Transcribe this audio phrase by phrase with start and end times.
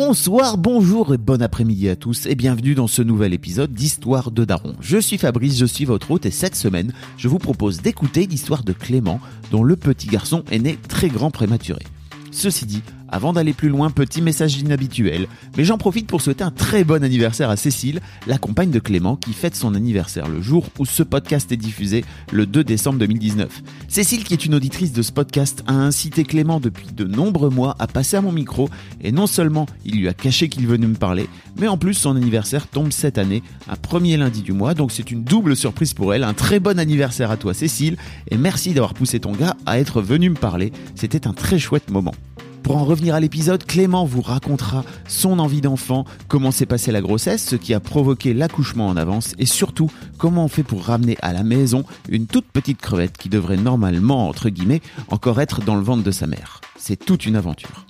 [0.00, 4.44] Bonsoir, bonjour et bon après-midi à tous et bienvenue dans ce nouvel épisode d'Histoire de
[4.44, 4.76] Daron.
[4.80, 8.62] Je suis Fabrice, je suis votre hôte et cette semaine, je vous propose d'écouter l'histoire
[8.62, 9.18] de Clément
[9.50, 11.82] dont le petit garçon est né très grand prématuré.
[12.30, 15.26] Ceci dit, avant d'aller plus loin, petit message inhabituel,
[15.56, 19.16] mais j'en profite pour souhaiter un très bon anniversaire à Cécile, la compagne de Clément,
[19.16, 23.62] qui fête son anniversaire le jour où ce podcast est diffusé, le 2 décembre 2019.
[23.88, 27.76] Cécile, qui est une auditrice de ce podcast, a incité Clément depuis de nombreux mois
[27.78, 28.68] à passer à mon micro,
[29.02, 31.28] et non seulement il lui a caché qu'il venait me parler,
[31.58, 35.10] mais en plus son anniversaire tombe cette année, un premier lundi du mois, donc c'est
[35.10, 36.24] une double surprise pour elle.
[36.24, 37.96] Un très bon anniversaire à toi Cécile,
[38.30, 41.90] et merci d'avoir poussé ton gars à être venu me parler, c'était un très chouette
[41.90, 42.14] moment.
[42.62, 47.00] Pour en revenir à l'épisode, Clément vous racontera son envie d'enfant, comment s'est passée la
[47.00, 51.16] grossesse, ce qui a provoqué l'accouchement en avance et surtout comment on fait pour ramener
[51.22, 55.76] à la maison une toute petite crevette qui devrait normalement, entre guillemets, encore être dans
[55.76, 56.60] le ventre de sa mère.
[56.76, 57.86] C'est toute une aventure.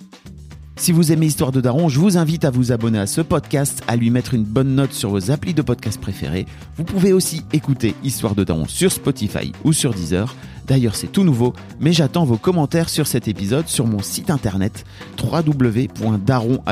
[0.79, 3.83] Si vous aimez Histoire de Daron, je vous invite à vous abonner à ce podcast,
[3.89, 6.45] à lui mettre une bonne note sur vos applis de podcast préférés.
[6.77, 10.33] Vous pouvez aussi écouter Histoire de Daron sur Spotify ou sur Deezer.
[10.67, 14.85] D'ailleurs, c'est tout nouveau, mais j'attends vos commentaires sur cet épisode sur mon site internet
[15.21, 16.63] www.daron.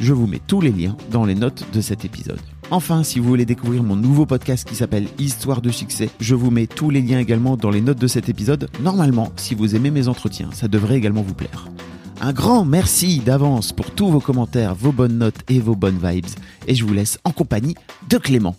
[0.00, 2.40] Je vous mets tous les liens dans les notes de cet épisode.
[2.70, 6.50] Enfin, si vous voulez découvrir mon nouveau podcast qui s'appelle Histoire de succès, je vous
[6.50, 8.70] mets tous les liens également dans les notes de cet épisode.
[8.80, 11.66] Normalement, si vous aimez mes entretiens, ça devrait également vous plaire.
[12.24, 16.26] Un grand merci d'avance pour tous vos commentaires, vos bonnes notes et vos bonnes vibes.
[16.68, 17.74] Et je vous laisse en compagnie
[18.08, 18.54] de Clément.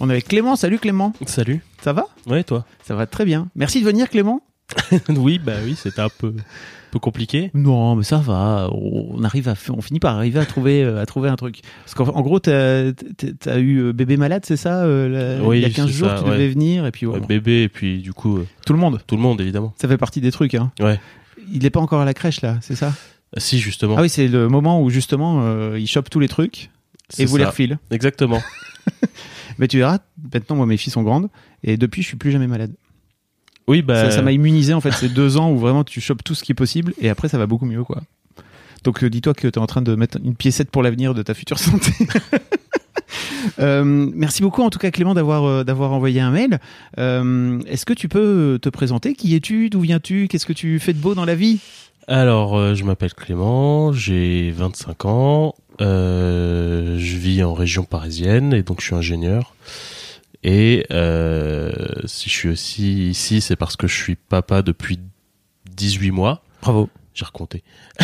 [0.00, 0.56] On est avec Clément.
[0.56, 1.12] Salut Clément.
[1.24, 1.62] Salut.
[1.80, 2.06] Ça va?
[2.26, 2.64] Ouais, toi?
[2.82, 3.46] Ça va très bien.
[3.54, 4.40] Merci de venir Clément.
[5.08, 6.34] Oui, bah oui, c'était un peu,
[6.90, 7.52] peu compliqué.
[7.54, 8.68] Non, mais ça va.
[8.72, 11.60] On arrive à, on finit par arriver à trouver, euh, à trouver un truc.
[11.84, 12.90] Parce qu'en en gros, t'as
[13.46, 15.92] as eu euh, bébé malade, c'est ça euh, la- Oui, Il y a 15 c'est
[15.92, 16.30] jours, ça, tu ouais.
[16.32, 19.00] devais venir et puis Ouais, bébé, et puis du coup, euh, tout le monde.
[19.06, 19.72] tout le monde, évidemment.
[19.80, 20.56] Ça fait partie des trucs.
[20.56, 20.72] Hein.
[20.80, 20.98] Ouais.
[21.52, 22.92] Il n'est pas encore à la crèche là, c'est ça?
[23.38, 23.96] Si, justement.
[23.98, 26.70] Ah oui, c'est le moment où justement euh, il chope tous les trucs
[27.18, 27.78] et vous les refile.
[27.90, 28.42] Exactement.
[29.58, 29.98] Mais tu verras,
[30.32, 31.28] maintenant moi mes filles sont grandes
[31.64, 32.72] et depuis je suis plus jamais malade.
[33.68, 34.04] Oui, bah.
[34.04, 36.44] Ça- Ça m'a immunisé en fait ces deux ans où vraiment tu chopes tout ce
[36.44, 38.02] qui est possible et après ça va beaucoup mieux quoi.
[38.84, 41.22] Donc euh, dis-toi que tu es en train de mettre une piécette pour l'avenir de
[41.22, 41.90] ta future santé.
[43.60, 46.58] Euh, merci beaucoup en tout cas Clément d'avoir euh, d'avoir envoyé un mail.
[46.98, 49.14] Euh, Est-ce que tu peux te présenter?
[49.14, 49.70] Qui es-tu?
[49.70, 50.26] D'où viens-tu?
[50.28, 51.60] Qu'est-ce que tu fais de beau dans la vie?
[52.08, 58.62] Alors, euh, je m'appelle Clément, j'ai 25 ans, euh, je vis en région parisienne et
[58.62, 59.54] donc je suis ingénieur.
[60.44, 61.72] Et euh,
[62.04, 65.00] si je suis aussi ici, c'est parce que je suis papa depuis
[65.74, 66.42] 18 mois.
[66.62, 66.88] Bravo.
[67.14, 67.64] J'ai recompté.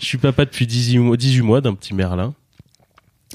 [0.00, 2.34] je suis papa depuis 18 mois, 18 mois d'un petit merlin.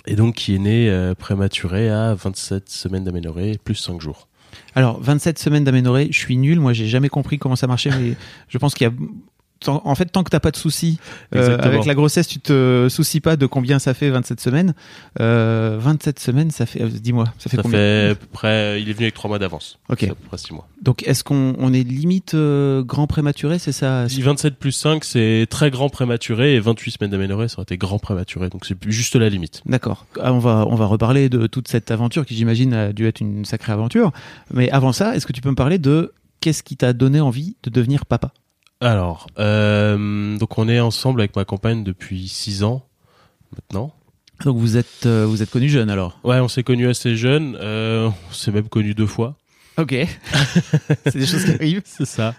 [0.09, 4.27] Et donc qui est né euh, prématuré à 27 semaines d'aménorrhée plus 5 jours.
[4.73, 6.59] Alors 27 semaines d'aménorrhée, je suis nul.
[6.59, 8.15] Moi j'ai jamais compris comment ça marchait, mais
[8.47, 8.93] je pense qu'il y a
[9.67, 10.99] en fait, tant que t'as pas de soucis
[11.35, 14.73] euh, avec la grossesse, tu te soucies pas de combien ça fait 27 semaines.
[15.19, 16.81] Euh, 27 semaines, ça fait.
[16.81, 19.27] euh, Dis-moi, ça fait Ça combien fait à peu près, il est venu avec 3
[19.27, 19.79] mois d'avance.
[19.89, 20.03] Ok.
[20.03, 20.67] À peu près 6 mois.
[20.81, 24.07] Donc, est-ce qu'on on est limite euh, grand prématuré, c'est ça?
[24.07, 27.77] Si 27 plus 5, c'est très grand prématuré et 28 semaines d'aménorrhée, ça aurait été
[27.77, 28.49] grand prématuré.
[28.49, 29.61] Donc c'est juste la limite.
[29.65, 30.05] D'accord.
[30.21, 33.19] Ah, on va on va reparler de toute cette aventure qui, j'imagine, a dû être
[33.19, 34.11] une sacrée aventure.
[34.53, 37.57] Mais avant ça, est-ce que tu peux me parler de qu'est-ce qui t'a donné envie
[37.63, 38.31] de devenir papa?
[38.81, 42.85] Alors, euh, donc on est ensemble avec ma compagne depuis 6 ans
[43.53, 43.93] maintenant.
[44.45, 46.17] Donc, vous êtes euh, vous êtes connu jeune alors?
[46.23, 47.57] Ouais, on s'est connus assez jeunes.
[47.59, 49.35] Euh, on s'est même connus deux fois.
[49.77, 49.93] Ok.
[51.05, 51.81] c'est des choses qui arrivent.
[51.83, 52.35] C'est ça.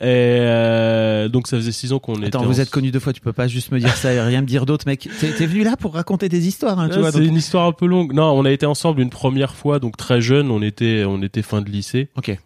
[0.00, 2.26] Et euh, donc ça faisait 6 ans qu'on était.
[2.26, 4.20] Attends, vous en- êtes connus deux fois, tu peux pas juste me dire ça et
[4.20, 5.08] rien me dire d'autre, mec.
[5.20, 7.12] T'es t'es venu là pour raconter des histoires, hein, tu vois.
[7.12, 8.12] c'est donc- une histoire un peu longue.
[8.12, 10.50] Non, on a été ensemble une première fois, donc très jeune.
[10.50, 12.08] On était, on était fin de lycée.
[12.16, 12.36] Ok.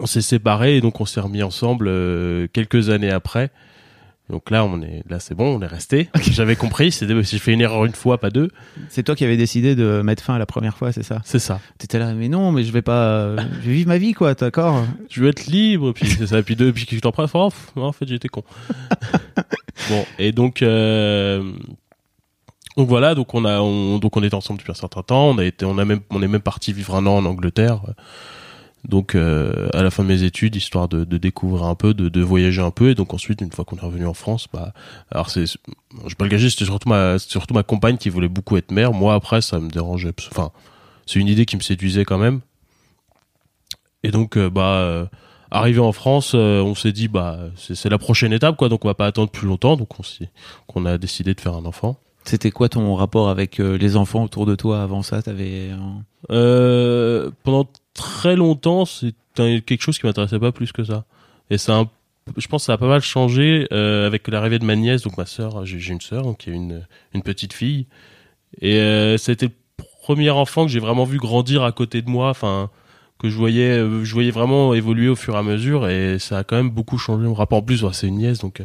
[0.00, 3.50] On s'est séparés et donc on s'est remis ensemble euh, quelques années après.
[4.30, 6.08] Donc là, on est, là, c'est bon, on est resté.
[6.30, 6.92] J'avais compris.
[6.92, 8.48] C'est j'ai fait une erreur une fois, pas deux.
[8.88, 11.20] C'est toi qui avais décidé de mettre fin à la première fois, c'est ça?
[11.24, 11.60] C'est ça.
[11.76, 14.82] T'étais là, mais non, mais je vais pas, je vais vivre ma vie, quoi, d'accord?
[15.10, 15.92] Je veux être libre.
[15.92, 16.42] Puis c'est ça.
[16.42, 17.26] Puis deux, puis que je t'en prends.
[17.34, 18.44] Oh, en fait, j'étais con.
[19.90, 20.62] bon, et donc.
[20.62, 21.52] Euh,
[22.76, 25.28] donc voilà, donc on a, on, donc on était ensemble depuis un certain temps.
[25.28, 27.82] On a été, on a même, on est même parti vivre un an en Angleterre.
[28.86, 32.10] Donc euh, à la fin de mes études, histoire de, de découvrir un peu, de,
[32.10, 34.74] de voyager un peu, et donc ensuite une fois qu'on est revenu en France, bah
[35.10, 38.70] alors c'est, je le cacher, c'était surtout ma, surtout ma compagne qui voulait beaucoup être
[38.70, 38.92] mère.
[38.92, 40.12] Moi après, ça me dérangeait.
[40.30, 40.50] Enfin,
[41.06, 42.40] c'est une idée qui me séduisait quand même.
[44.02, 45.06] Et donc euh, bah euh,
[45.50, 48.84] arrivé en France, euh, on s'est dit bah c'est, c'est la prochaine étape quoi, donc
[48.84, 50.30] on va pas attendre plus longtemps, donc on s'est,
[50.66, 51.96] qu'on a décidé de faire un enfant.
[52.26, 55.22] C'était quoi ton rapport avec euh, les enfants autour de toi avant ça?
[55.22, 55.70] T'avais
[56.30, 61.04] Euh, pendant très longtemps, c'est quelque chose qui m'intéressait pas plus que ça.
[61.50, 61.88] Et un,
[62.36, 65.16] je pense que ça a pas mal changé euh, avec l'arrivée de ma nièce, donc
[65.16, 65.64] ma sœur.
[65.64, 67.86] J'ai une sœur, qui a une une petite fille.
[68.60, 72.30] Et euh, c'était le premier enfant que j'ai vraiment vu grandir à côté de moi.
[72.30, 72.70] Enfin,
[73.18, 75.88] que je voyais, euh, je voyais vraiment évoluer au fur et à mesure.
[75.88, 77.58] Et ça a quand même beaucoup changé mon rapport.
[77.58, 78.62] En plus, c'est une nièce, donc.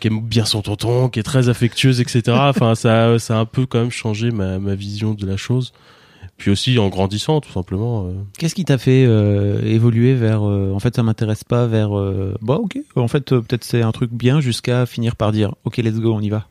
[0.00, 2.22] qui aime bien son tonton, qui est très affectueuse, etc.
[2.30, 5.72] Enfin, ça, ça a un peu quand même changé ma, ma vision de la chose.
[6.40, 8.06] Puis aussi en grandissant, tout simplement.
[8.06, 8.12] euh.
[8.38, 12.34] Qu'est-ce qui t'a fait euh, évoluer vers euh, en fait ça m'intéresse pas vers euh,
[12.40, 16.00] bah ok en fait peut-être c'est un truc bien jusqu'à finir par dire ok let's
[16.00, 16.46] go on y va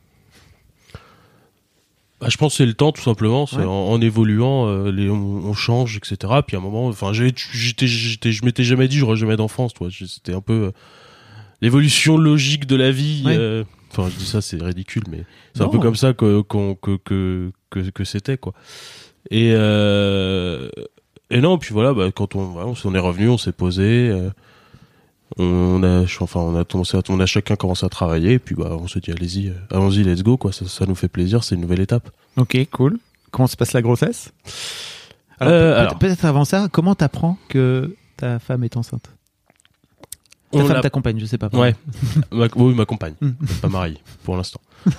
[2.20, 3.46] Bah, je pense que c'est le temps, tout simplement.
[3.46, 3.64] C'est Ouais.
[3.64, 6.16] en, en évoluant, les, on, on change, etc.
[6.46, 9.88] Puis à un moment, enfin, j'étais, je m'étais jamais dit, j'aurais jamais d'enfance, toi.
[9.90, 10.70] C'était un peu
[11.62, 13.22] l'évolution logique de la vie.
[13.24, 13.64] Ouais.
[13.90, 17.50] Enfin, je dis ça, c'est ridicule, mais c'est un peu comme ça que que que
[17.70, 18.52] que, que c'était, quoi.
[19.30, 20.68] Et euh,
[21.30, 24.08] et non, puis voilà, bah, quand on, voilà, on est revenu, on s'est posé.
[24.10, 24.30] euh,
[25.38, 28.56] on a, enfin, on a commencé, à, on a chacun commencé à travailler, et puis
[28.56, 30.52] bah, on s'est dit, allez-y, euh, allons-y, let's go, quoi.
[30.52, 32.10] Ça, ça nous fait plaisir, c'est une nouvelle étape.
[32.36, 32.98] ok cool
[33.30, 34.32] comment se passe la grossesse?
[35.42, 39.08] Euh, peut-être avant ça comment t'apprends que ta femme est enceinte?
[40.50, 41.76] Ta femme l'a- t'accompagne je sais pas Ouais,
[42.32, 43.30] ma, oui, ma compagne, Hmm.
[43.62, 44.60] pas mariée pour l'instant.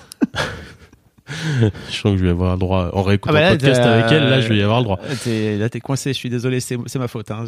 [1.90, 4.12] je sens que je vais avoir le droit en réécoutant Ah bah le podcast avec
[4.12, 4.30] elle.
[4.30, 5.00] Là, je vais y avoir le droit.
[5.04, 7.46] Euh, t'es- là t'es coincé je suis désolé c'est ma faute hein,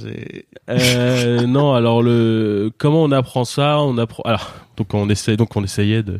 [0.70, 4.24] Euh, non, alors le comment on apprend ça On apprend.
[4.24, 6.20] Alors donc on essaie, donc on essayait de,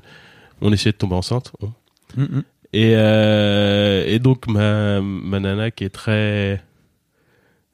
[0.62, 1.52] on essayait de tomber enceinte.
[1.62, 1.68] on.
[2.18, 2.44] Mm, mm.
[2.76, 6.62] Et euh, et donc ma ma nana qui est très,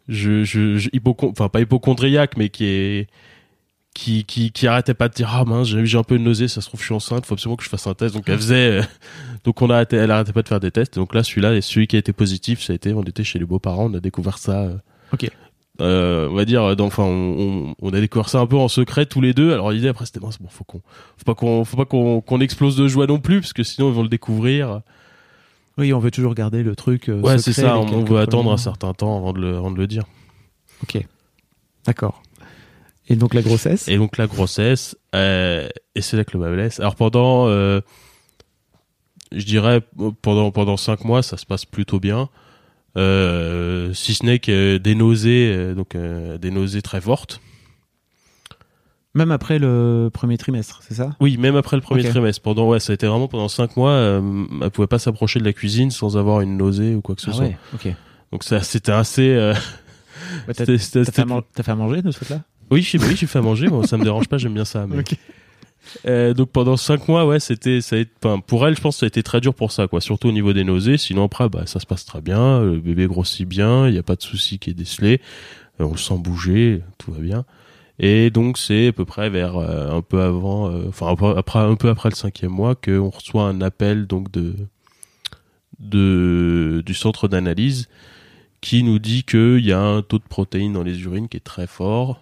[0.08, 3.08] je je, je hypocon- enfin pas hypochondriaque, mais qui est
[4.00, 6.62] qui, qui, qui arrêtait pas de dire ah mince j'ai un peu de nausée ça
[6.62, 8.16] se trouve je suis enceinte faut absolument que je fasse un test.
[8.16, 8.84] Donc elle faisait euh,
[9.44, 10.96] donc on a arrêté, elle arrêtait pas de faire des tests.
[10.96, 13.40] Donc là celui-là et celui qui a été positif ça a été on était chez
[13.40, 14.76] les beaux-parents on a découvert ça euh,
[15.14, 15.30] Ok.
[15.82, 18.68] euh, on va dire dans- enfin on, on, on a découvert ça un peu en
[18.68, 19.52] secret tous les deux.
[19.54, 20.82] Alors l'idée après c'était mince bon faut qu'on
[21.18, 23.90] faut pas qu'on faut pas qu'on qu'on explose de joie non plus parce que sinon
[23.90, 24.82] ils vont le découvrir.
[25.78, 28.58] Oui on veut toujours garder le truc ouais c'est ça on, on veut attendre un
[28.58, 30.04] certain temps avant de le, avant de le dire.
[30.84, 31.06] Ok.
[31.86, 32.22] D'accord
[33.10, 36.52] et donc la grossesse Et donc la grossesse, euh, et c'est là que le bas
[36.52, 36.80] blesse.
[36.80, 37.82] Alors pendant, euh,
[39.32, 39.82] je dirais
[40.22, 42.30] pendant pendant cinq mois, ça se passe plutôt bien,
[42.98, 47.42] euh, si ce n'est que des nausées, euh, donc euh, des nausées très fortes.
[49.16, 51.16] même après le premier trimestre c'est ça?
[51.20, 52.42] Oui, même après le premier trimestre.
[52.44, 55.46] Pendant ouais, ça a été vraiment pendant cinq mois, euh, elle pouvait pas s'approcher de
[55.46, 57.46] la cuisine sans avoir une nausée ou quoi que ce ah soit.
[57.46, 57.88] ouais ok
[58.32, 59.54] Donc ça, c'était assez.
[60.48, 62.42] t'as fait, à manger de ce fait là
[62.72, 63.68] Oui, j'ai oui, fait à manger.
[63.68, 64.86] Bon, ça me dérange pas, j'aime bien ça.
[64.88, 65.04] Mais...
[66.06, 68.12] Euh, donc pendant cinq mois, ouais, c'était, ça a été,
[68.46, 70.02] pour elle, je pense que ça a été très dur pour ça, quoi.
[70.02, 70.98] Surtout au niveau des nausées.
[70.98, 72.62] Sinon après, bah, ça se passe très bien.
[72.62, 73.88] Le bébé grossit bien.
[73.88, 75.22] Il n'y a pas de souci qui est décelé.
[75.80, 77.46] Euh, on le sent bouger, tout va bien.
[77.98, 81.90] Et donc c'est à peu près vers euh, un peu avant, enfin après, un peu
[81.90, 84.56] après le cinquième mois, qu'on reçoit un appel donc de,
[85.80, 87.90] de du centre d'analyse
[88.62, 91.42] qui nous dit qu'il y a un taux de protéines dans les urines qui est
[91.42, 92.22] très fort.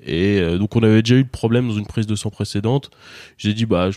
[0.00, 2.90] Et euh, donc on avait déjà eu le problème dans une prise de sang précédente.
[3.36, 3.90] J'ai dit bah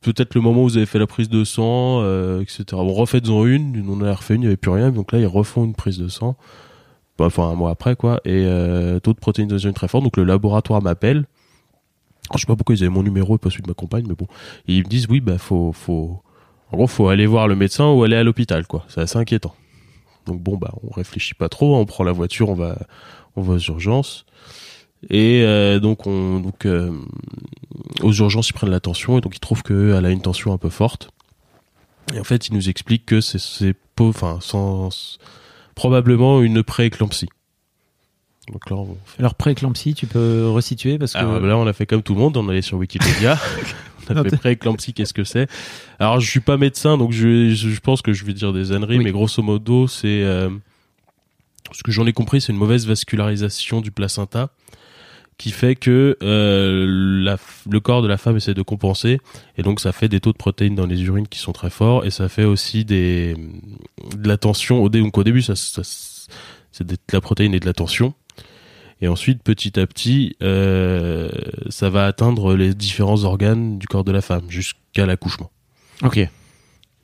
[0.00, 2.64] peut-être le moment où vous avez fait la prise de sang, euh, etc.
[2.72, 4.90] Bon refaites-en une, on en a refait une, il n'y avait plus rien.
[4.90, 6.36] Donc là ils refont une prise de sang.
[7.18, 8.20] Bah, Enfin un mois après quoi.
[8.24, 9.18] Et euh, taux de
[9.52, 10.02] urines très fort.
[10.02, 11.26] Donc le laboratoire m'appelle.
[12.32, 14.14] Je sais pas pourquoi ils avaient mon numéro et pas celui de ma compagne, mais
[14.14, 14.26] bon.
[14.66, 16.22] Ils me disent oui bah faut faut
[16.72, 18.84] en gros faut aller voir le médecin ou aller à l'hôpital quoi.
[18.88, 19.54] C'est assez inquiétant.
[20.26, 22.78] Donc bon bah on réfléchit pas trop, on prend la voiture, on va
[23.36, 24.24] on va aux urgences.
[25.10, 26.90] Et euh, donc on donc euh,
[28.02, 30.58] aux urgences ils prennent la tension et donc ils trouvent qu'elle a une tension un
[30.58, 31.10] peu forte.
[32.14, 35.18] Et en fait ils nous expliquent que c'est enfin sans
[35.74, 37.28] probablement une prééclampsie.
[38.52, 41.86] Donc là on fait alors pré-éclampsie tu peux resituer parce que là, on a fait
[41.86, 43.38] comme tout le monde, on est allé sur Wikipédia.
[44.10, 45.48] on a fait prééclampsie, qu'est-ce que c'est?
[45.98, 48.72] Alors, je suis pas médecin, donc je, je, je pense que je vais dire des
[48.72, 49.04] âneries, Oui.
[49.04, 50.50] mais grosso modo, c'est euh,
[51.72, 54.50] ce que j'en ai compris, c'est une mauvaise vascularisation du placenta
[55.38, 56.86] qui fait que euh,
[57.24, 57.36] la,
[57.68, 59.18] le corps de la femme essaie de compenser,
[59.58, 62.04] et donc ça fait des taux de protéines dans les urines qui sont très forts,
[62.04, 63.34] et ça fait aussi des
[64.16, 64.82] de la tension.
[64.82, 65.82] Au, dé, donc au début, ça, ça-
[66.72, 68.14] c'est de la protéine et de la tension.
[69.00, 71.28] Et ensuite, petit à petit, euh,
[71.68, 75.50] ça va atteindre les différents organes du corps de la femme jusqu'à l'accouchement.
[76.02, 76.26] Ok.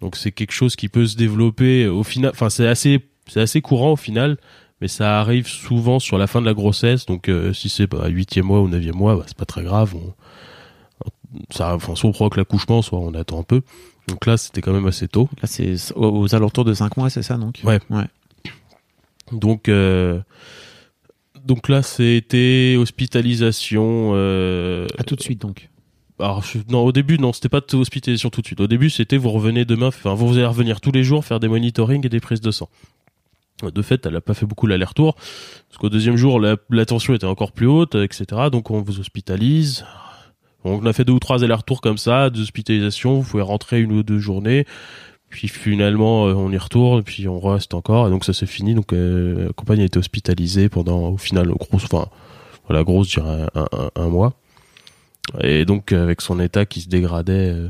[0.01, 2.31] Donc c'est quelque chose qui peut se développer au final.
[2.33, 4.39] Enfin, c'est assez, c'est assez courant au final,
[4.81, 7.07] mais ça arrive souvent sur la fin de la grossesse.
[7.07, 9.95] Donc euh, si c'est à huitième mois ou neuvième mois, bah, c'est pas très grave.
[9.95, 10.15] On,
[11.51, 13.63] ça, enfin, soit on provoque l'accouchement, soit on attend un peu.
[14.09, 15.29] Donc là, c'était quand même assez tôt.
[15.41, 17.61] Là, c'est aux, alentours de 5 mois, c'est ça donc?
[17.65, 17.79] Ouais.
[17.91, 18.07] Ouais.
[19.33, 20.21] Donc, euh,
[21.45, 24.13] donc là, c'était hospitalisation.
[24.15, 25.69] Euh, À tout de suite donc.
[26.19, 28.61] alors, non, au début, non, c'était pas de hospitalisation tout de suite.
[28.61, 31.49] Au début, c'était vous revenez demain, enfin, vous allez revenir tous les jours faire des
[31.49, 32.69] monitoring et des prises de sang.
[33.63, 37.27] De fait, elle a pas fait beaucoup l'aller-retour, parce qu'au deuxième jour, la, tension était
[37.27, 38.49] encore plus haute, etc.
[38.51, 39.85] Donc, on vous hospitalise.
[40.65, 43.21] On a fait deux ou trois allers-retours comme ça, deux hospitalisations.
[43.21, 44.67] Vous pouvez rentrer une ou deux journées.
[45.31, 48.75] Puis finalement, euh, on y retourne, puis on reste encore, et donc ça s'est fini.
[48.75, 52.09] Donc euh, la compagne a été hospitalisée pendant, au final, grosse, enfin,
[52.83, 53.47] grosse, je dirais
[53.95, 54.35] un, mois.
[55.41, 57.69] Et donc avec son état qui se dégradait euh,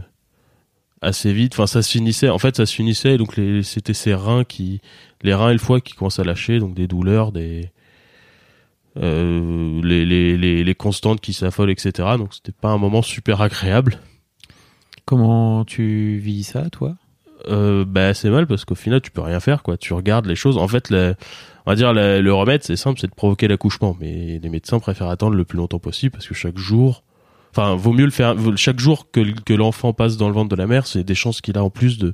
[1.02, 2.30] assez vite, enfin ça se finissait.
[2.30, 3.18] En fait, ça se finissait.
[3.18, 4.80] Donc c'était ses reins qui,
[5.22, 7.70] les reins et le foie qui commencent à lâcher, donc des douleurs, des
[8.96, 11.92] euh, les, les, les, les constantes qui s'affolent, etc.
[12.18, 13.98] Donc c'était pas un moment super agréable.
[15.04, 16.96] Comment tu vis ça, toi?
[17.48, 19.76] Euh, bah c'est mal parce qu'au final tu peux rien faire quoi.
[19.76, 20.58] Tu regardes les choses.
[20.58, 21.14] En fait, le,
[21.64, 23.96] on va dire le, le remède c'est simple, c'est de provoquer l'accouchement.
[23.98, 27.02] Mais les médecins préfèrent attendre le plus longtemps possible parce que chaque jour,
[27.50, 28.34] enfin vaut mieux le faire.
[28.56, 31.40] Chaque jour que, que l'enfant passe dans le ventre de la mère, c'est des chances
[31.40, 32.12] qu'il a en plus de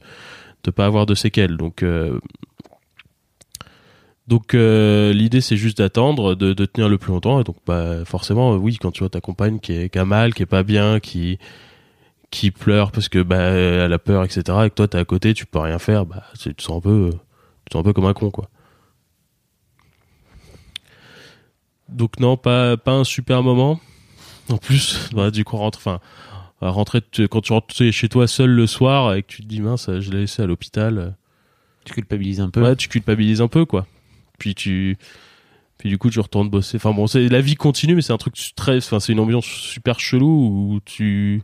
[0.63, 1.57] de pas avoir de séquelles.
[1.57, 2.21] Donc euh,
[4.29, 7.41] donc euh, l'idée c'est juste d'attendre, de, de tenir le plus longtemps.
[7.41, 10.35] Et donc bah forcément oui quand tu vois ta compagne qui est qui a mal,
[10.35, 11.39] qui est pas bien, qui
[12.31, 15.33] qui pleure parce que bah elle a peur etc et que toi t'es à côté
[15.33, 17.93] tu peux rien faire bah tu te sens un peu tu te sens un peu
[17.93, 18.51] comme un con quoi
[21.89, 23.81] donc non pas pas un super moment
[24.51, 26.01] en plus bah, du coup rentre enfin
[26.61, 29.89] rentrer quand tu rentres chez toi seul le soir et que tu te dis mince
[30.01, 31.15] je l'ai laissé à l'hôpital
[31.85, 32.61] Tu culpabilises un peu.
[32.63, 33.87] ouais tu culpabilises un peu quoi
[34.39, 34.97] puis tu
[35.79, 36.77] puis du coup tu retournes bosser.
[36.77, 39.47] Enfin bon c'est la vie continue mais c'est un truc très enfin c'est une ambiance
[39.47, 41.43] super chelou où tu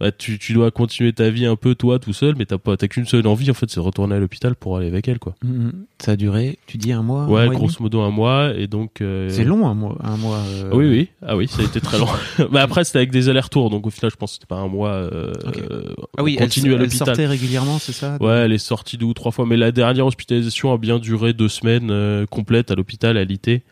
[0.00, 2.76] bah, tu, tu dois continuer ta vie un peu toi tout seul mais t'as pas
[2.76, 5.18] t'as qu'une seule envie en fait c'est de retourner à l'hôpital pour aller avec elle
[5.18, 5.72] quoi Mhm.
[6.00, 8.68] Ça a duré, tu dis un mois un ouais mois grosso modo un mois et
[8.68, 9.98] donc euh, C'est long un mois.
[10.04, 12.06] Un mois euh, oui oui ah oui ça a été très long
[12.52, 14.68] mais après c'était avec des allers-retours donc au final je pense que c'était pas un
[14.68, 15.32] mois euh,
[15.70, 18.16] euh, Ah oui, on elle, continue à elle l'hôpital sortait régulièrement, c'est ça?
[18.20, 21.32] Ouais, elle est sortie deux ou trois fois, mais la dernière hospitalisation a bien duré
[21.32, 23.62] deux semaines euh, complètes à l'hôpital à l'IT.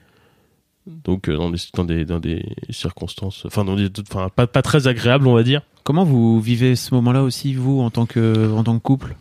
[1.04, 4.62] Donc euh, dans, des, dans des dans des circonstances, enfin dans des, enfin pas pas
[4.62, 5.62] très agréables on va dire.
[5.82, 9.14] Comment vous vivez ce moment-là aussi, vous, en tant que, en tant que couple?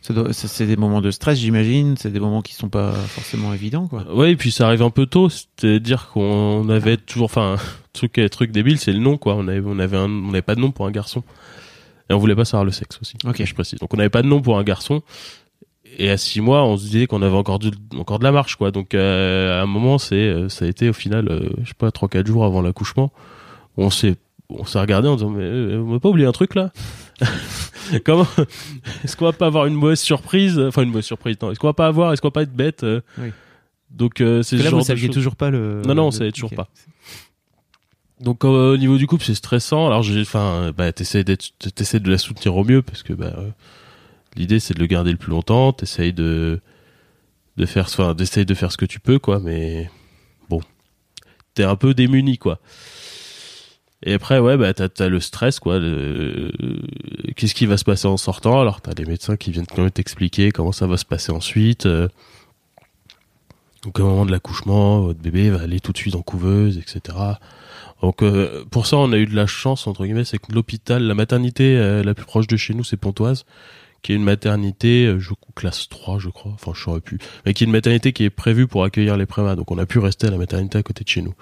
[0.00, 1.96] C'est des moments de stress, j'imagine.
[1.98, 4.10] C'est des moments qui sont pas forcément évidents, quoi.
[4.14, 7.56] Ouais, et puis ça arrive un peu tôt, c'est-à-dire qu'on avait toujours, enfin
[7.92, 9.34] truc truc débile, c'est le nom quoi.
[9.34, 11.22] On avait on avait un, on n'avait pas de nom pour un garçon
[12.10, 13.16] et on voulait pas savoir le sexe aussi.
[13.24, 13.42] Ok.
[13.44, 13.78] je précise.
[13.78, 15.02] Donc on n'avait pas de nom pour un garçon.
[15.98, 18.56] Et à six mois, on se disait qu'on avait encore du, encore de la marche,
[18.56, 18.70] quoi.
[18.70, 21.74] Donc euh, à un moment, c'est, euh, ça a été au final, euh, je sais
[21.76, 23.12] pas, trois quatre jours avant l'accouchement,
[23.76, 24.16] on s'est,
[24.48, 26.70] on s'est regardé en disant, mais euh, on va pas oublier un truc là
[28.04, 28.26] Comment
[29.04, 31.36] Est-ce qu'on va pas avoir une mauvaise surprise Enfin une mauvaise surprise.
[31.42, 31.50] Non.
[31.50, 33.30] Est-ce qu'on va pas avoir Est-ce qu'on va pas être bête euh Oui.
[33.90, 35.82] Donc euh, c'est ce là, genre vous saviez toujours pas le.
[35.84, 36.68] Non, non, on savait toujours pas.
[38.20, 39.86] Donc euh, au niveau du couple, c'est stressant.
[39.86, 43.32] Alors j'ai, enfin, bah t'essaies d'être, t'essaies de la soutenir au mieux parce que bah
[43.38, 43.48] euh,
[44.36, 45.72] l'idée c'est de le garder le plus longtemps.
[45.72, 46.60] T'essayes de
[47.56, 49.38] de faire, enfin, d'essayer de faire ce que tu peux, quoi.
[49.40, 49.90] Mais
[50.48, 50.60] bon,
[51.54, 52.58] t'es un peu démuni, quoi.
[54.02, 55.78] Et après, ouais, bah t'as, t'as le stress, quoi.
[55.78, 56.50] le-
[57.36, 58.60] Qu'est-ce qui va se passer en sortant?
[58.60, 61.86] Alors t'as les médecins qui viennent quand t'expliquer comment ça va se passer ensuite.
[61.86, 62.08] euh.
[63.86, 67.16] Au moment de l'accouchement, votre bébé va aller tout de suite en couveuse, etc.
[68.02, 71.02] Donc euh, pour ça, on a eu de la chance entre guillemets, c'est que l'hôpital,
[71.02, 73.44] la maternité euh, la plus proche de chez nous, c'est Pontoise,
[74.02, 77.54] qui est une maternité, euh, je classe 3, je crois, enfin je saurais plus, mais
[77.54, 79.56] qui est une maternité qui est prévue pour accueillir les prémas.
[79.56, 81.34] Donc on a pu rester à la maternité à côté de chez nous.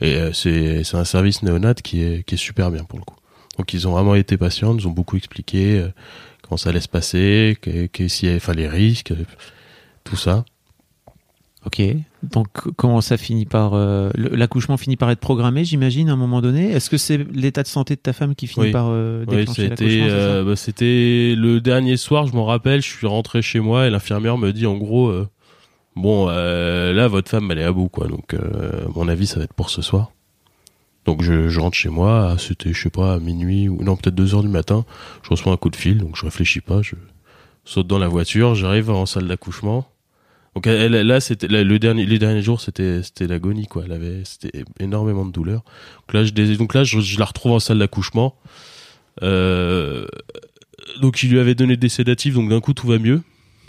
[0.00, 3.16] Et euh, c'est un service néonat qui est qui est super bien pour le coup.
[3.58, 5.88] Donc ils ont vraiment été patients, nous ont beaucoup expliqué euh,
[6.42, 9.12] comment ça allait se passer, que, que s'il y avait les risques,
[10.04, 10.44] tout ça.
[11.64, 11.80] Ok.
[12.22, 13.72] Donc, comment ça finit par.
[13.74, 16.70] euh, L'accouchement finit par être programmé, j'imagine, à un moment donné?
[16.70, 18.72] Est-ce que c'est l'état de santé de ta femme qui finit Oui.
[18.72, 22.80] par euh, Oui, déclencher c'était l'accouchement euh, bah, c'était le dernier soir, je m'en rappelle,
[22.80, 25.28] je suis rentré chez moi et l'infirmière me dit en gros euh,
[25.96, 28.06] bon là votre femme elle est à bout quoi.
[28.06, 30.12] Donc à mon avis ça va être pour ce soir.
[31.04, 34.14] Donc je, je rentre chez moi, c'était je sais pas à minuit ou non peut-être
[34.14, 34.84] deux heures du matin,
[35.24, 36.94] je reçois un coup de fil donc je réfléchis pas, je
[37.64, 39.86] saute dans la voiture, j'arrive en salle d'accouchement.
[40.54, 43.84] Donc elle, là, c'était le dernier, les derniers jours, c'était c'était l'agonie quoi.
[43.86, 45.62] Elle avait, c'était énormément de douleur.
[46.00, 48.34] Donc là, je, donc là, je, je la retrouve en salle d'accouchement.
[49.22, 50.06] Euh,
[51.00, 53.22] donc il lui avait donné des sédatifs, donc d'un coup tout va mieux.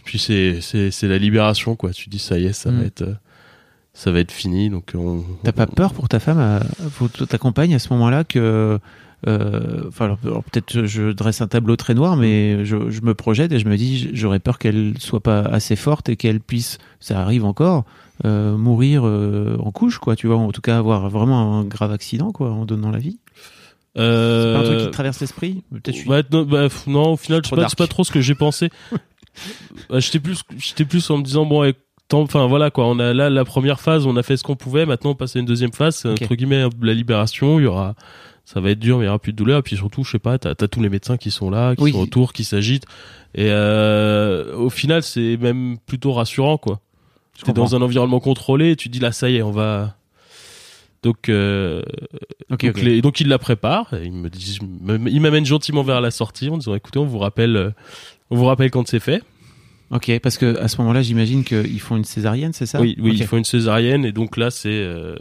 [0.04, 1.92] Puis c'est c'est c'est la libération quoi.
[1.92, 2.80] Tu dis ça y est, ça Mm.
[2.80, 3.14] va être euh,
[3.94, 4.70] ça va être fini.
[4.70, 5.24] Donc on.
[5.44, 6.62] T'as pas peur pour ta femme, à-
[6.98, 8.80] pour ta compagne à ce moment-là que.
[9.28, 13.14] Euh, Enfin, alors, alors peut-être je dresse un tableau très noir, mais je, je me
[13.14, 16.78] projette et je me dis j'aurais peur qu'elle soit pas assez forte et qu'elle puisse,
[17.00, 17.86] ça arrive encore,
[18.26, 20.16] euh, mourir euh, en couche, quoi.
[20.16, 23.18] Tu vois, en tout cas avoir vraiment un grave accident, quoi, en donnant la vie.
[23.96, 25.96] C'est pas un truc qui te traverse l'esprit Peut-être.
[25.96, 28.36] je non, bah, non, au final, c'est Trop pas, c'est pas trop ce que j'ai
[28.36, 28.70] pensé.
[29.90, 31.68] Bah, j'étais plus, j'étais plus en me disant bon,
[32.12, 34.86] enfin voilà quoi, on a là la première phase, on a fait ce qu'on pouvait.
[34.86, 37.60] Maintenant, on passe à une deuxième phase, c'est entre guillemets la libération.
[37.60, 37.96] Il y aura,
[38.46, 39.60] ça va être dur, mais il y aura plus de douleur.
[39.60, 41.84] Et puis surtout, je sais pas, t'as as tous les médecins qui sont là, qui
[41.84, 41.92] Oui.
[41.94, 42.86] sont autour, qui s'agitent.
[43.36, 46.80] Et euh, au final, c'est même plutôt rassurant quoi.
[47.44, 49.96] T'es dans un environnement contrôlé, et tu dis là, ça y est, on va.
[51.02, 51.82] Donc, euh,
[52.50, 53.94] donc, les- donc il la prépare.
[53.94, 57.06] et Il me dit, me- il m'amène gentiment vers la sortie en disant, écoutez, on
[57.06, 57.72] vous rappelle, euh,
[58.30, 59.22] on vous rappelle quand c'est fait.
[59.92, 62.80] Ok, parce que à ce moment-là, j'imagine qu'ils font une césarienne, c'est ça?
[62.80, 63.18] Oui, oui, Ok.
[63.20, 64.70] il faut une césarienne et donc là c'est.
[64.72, 65.16] euh,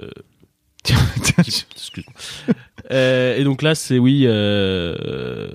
[1.39, 2.55] excuse-moi.
[2.91, 4.25] Euh, et donc là c'est oui.
[4.27, 5.49] euh,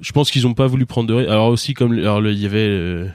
[0.00, 1.30] je pense qu'ils ont pas voulu prendre de risque.
[1.30, 2.58] Alors aussi comme alors il y avait.
[2.68, 3.06] euh,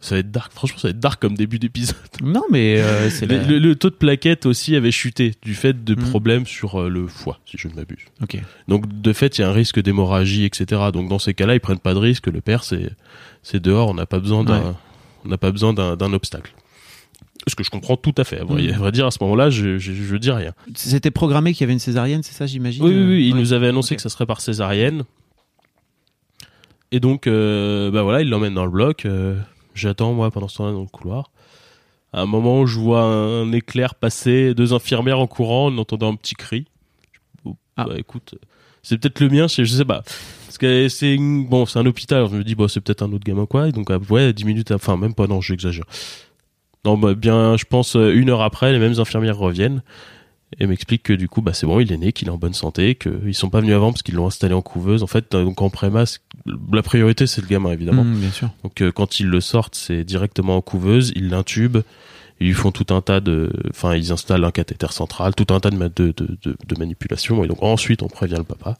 [0.00, 0.52] ça va être dark.
[0.52, 1.96] Franchement, ça va être dark comme début d'épisode.
[2.22, 3.42] Non, mais euh, c'est Le, la...
[3.46, 6.10] le- le taux de plaquettes aussi avait chuté du fait de Mm.
[6.10, 8.04] problèmes sur euh, le foie, si je ne m'abuse.
[8.22, 8.36] Ok.
[8.68, 10.82] Donc de fait, il y a un risque d'hémorragie, etc.
[10.92, 12.26] Donc dans ces cas-là, ils prennent pas de risque.
[12.26, 12.90] Le père, c'est
[13.42, 13.88] c'est dehors.
[13.88, 14.72] On n'a pas besoin d'un Ouais.
[15.24, 16.52] on n'a pas besoin d'un obstacle.
[17.46, 18.38] Ce que je comprends tout à fait.
[18.40, 18.74] À vrai, Mm.
[18.74, 20.52] à vrai dire, à ce moment-là, je, je, je dis rien.
[20.74, 23.26] C'était programmé qu'il y avait une césarienne, c'est ça, j'imagine Oui, oui, oui.
[23.28, 23.40] Il Ouais.
[23.40, 25.04] nous avait annoncé que ça serait par césarienne.
[26.92, 29.04] Et donc, euh, bah voilà, il l'emmène dans le bloc.
[29.04, 29.36] euh,
[29.74, 31.30] J'attends moi pendant ce temps-là dans le couloir.
[32.12, 36.14] À un moment, je vois un éclair passer, deux infirmières en courant, en entendant un
[36.16, 36.66] petit cri.
[37.76, 37.86] Ah.
[37.88, 38.36] Bah écoute,
[38.84, 40.02] c'est peut-être le mien, je sais pas.
[40.46, 42.18] Parce que c'est bon, c'est un hôpital.
[42.18, 43.66] alors je me dis bon, c'est peut-être un autre gamin quoi.
[43.68, 45.84] Et donc ouais, 10 minutes, enfin même pas non, j'exagère.
[46.84, 49.82] Non, bah, bien, je pense euh, une heure après, les mêmes infirmières reviennent
[50.60, 52.54] et m'expliquent que du coup, bah c'est bon, il est né, qu'il est en bonne
[52.54, 55.02] santé, qu'ils sont pas venus avant parce qu'ils l'ont installé en couveuse.
[55.02, 56.20] En fait, euh, donc en préma, c'est-
[56.72, 58.04] la priorité c'est le gamin évidemment.
[58.04, 58.50] Mm, bien sûr.
[58.62, 61.78] Donc euh, quand ils le sortent, c'est directement en couveuse, ils l'intubent,
[62.38, 65.58] ils lui font tout un tas de, enfin ils installent un cathéter central, tout un
[65.58, 68.76] tas de, de, de, de, de manipulations et donc ensuite on prévient le papa.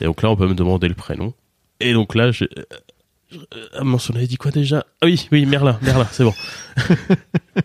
[0.00, 1.34] Et donc là on peut me demander le prénom.
[1.80, 2.30] Et donc là
[3.74, 3.82] ah
[4.14, 4.86] avait dit quoi déjà?
[5.00, 6.34] Ah oui oui Merlin Merlin c'est bon.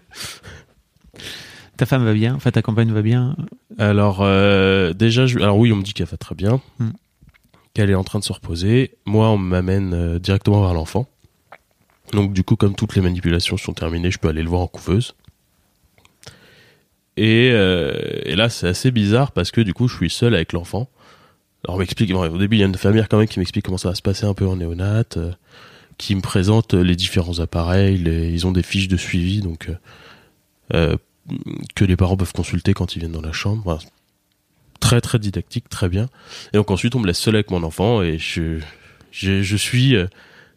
[1.77, 3.35] Ta femme va bien, enfin ta compagne va bien?
[3.79, 5.39] Alors euh, déjà, je...
[5.39, 6.89] alors oui, on me dit qu'elle va très bien, Mm.
[7.73, 8.95] qu'elle est en train de se reposer.
[9.05, 11.07] Moi, on m'amène euh, directement vers l'enfant.
[12.11, 14.67] Donc du coup, comme toutes les manipulations sont terminées, je peux aller le voir en
[14.67, 15.15] couveuse.
[17.17, 20.53] Et, euh, et là, c'est assez bizarre parce que du coup, je suis seul avec
[20.53, 20.89] l'enfant.
[21.65, 22.11] Alors, on m'explique.
[22.11, 23.95] bon, au début, il y a une infirmière quand même qui m'explique comment ça va
[23.95, 25.31] se passer un peu en néonat, euh,
[25.97, 27.97] qui me présente les différents appareils.
[27.97, 29.75] les- ils ont des fiches de suivi, donc euh,
[30.73, 30.97] euh,
[31.75, 33.79] que les parents peuvent consulter quand ils viennent dans la chambre.
[34.79, 36.09] Très très didactique, très bien.
[36.51, 38.59] Et donc ensuite on me laisse seul avec mon enfant et je
[39.11, 40.07] je, je suis euh,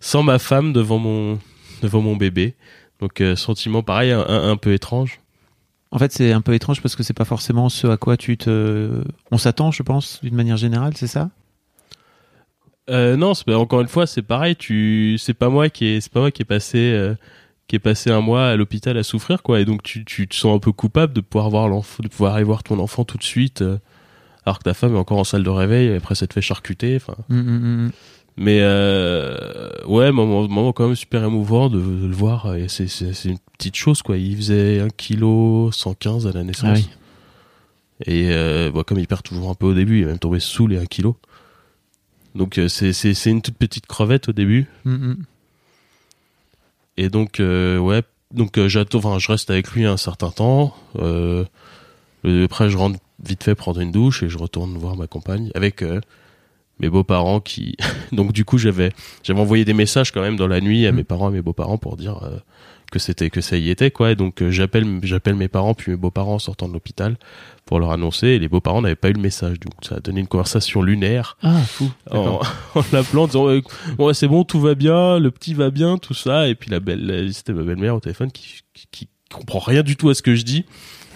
[0.00, 1.38] sans ma femme devant mon
[1.82, 2.54] devant mon bébé.
[3.00, 5.20] Donc euh, sentiment pareil un- un peu étrange.
[5.96, 8.36] En fait, c'est un peu étrange parce que c'est pas forcément ce à quoi tu
[8.36, 9.02] te.
[9.30, 11.30] On s'attend, je pense, d'une manière générale, c'est ça?
[12.90, 14.54] Euh, non, encore une fois c'est pareil.
[14.56, 17.14] Tu c'est pas moi qui est c'est pas moi qui est passé euh,
[17.66, 19.60] qui est passé un mois à l'hôpital à souffrir quoi.
[19.60, 22.34] Et donc tu tu te sens un peu coupable de pouvoir voir l'enfant de pouvoir
[22.34, 23.62] aller voir ton enfant tout de suite.
[23.62, 23.78] euh,
[24.44, 26.42] alors que ta femme est encore en salle de réveil et après ça te fait
[26.42, 26.94] charcuter.
[26.94, 27.90] Enfin, Mm, mm, mm.
[28.36, 32.54] Mais euh, ouais, moment, moment quand même super émouvant de, de le voir.
[32.54, 34.18] Et c'est, c'est, c'est une petite chose, quoi.
[34.18, 36.64] Il faisait 1 kg 115 à la naissance.
[36.64, 36.88] Ah oui.
[38.04, 40.38] Et euh, bon, comme il perd toujours un peu au début, il est même tombé
[40.38, 41.12] sous les 1 kg.
[42.34, 44.66] Donc euh, c'est, c'est, c'est une toute petite crevette au début.
[44.84, 45.16] Mm, mm.
[46.98, 50.76] Et donc, euh, ouais, donc euh, j'attends, enfin, je reste avec lui un certain temps.
[50.98, 51.44] Euh,
[52.26, 55.50] euh, après, je rentre vite fait prendre une douche et je retourne voir ma compagne
[55.54, 56.00] avec euh,
[56.78, 57.76] mes beaux-parents qui.
[58.12, 60.96] donc, du coup, j'avais, j'avais envoyé des messages quand même dans la nuit à Mm.
[60.96, 62.38] mes parents et mes beaux-parents pour dire euh,
[62.92, 64.12] que c'était, que ça y était, quoi.
[64.12, 67.16] Et donc, euh, j'appelle, j'appelle mes parents puis mes beaux-parents en sortant de l'hôpital
[67.64, 68.28] pour leur annoncer.
[68.28, 69.58] Et les beaux-parents n'avaient pas eu le message.
[69.58, 71.90] Donc, ça a donné une conversation lunaire Ah, fou.
[72.10, 72.40] en,
[72.74, 73.62] en l'appelant disant ouais,
[73.98, 76.78] ouais, c'est bon tout va bien le petit va bien tout ça et puis la
[76.80, 80.22] belle c'était ma belle-mère au téléphone qui, qui, qui comprend rien du tout à ce
[80.22, 80.64] que je dis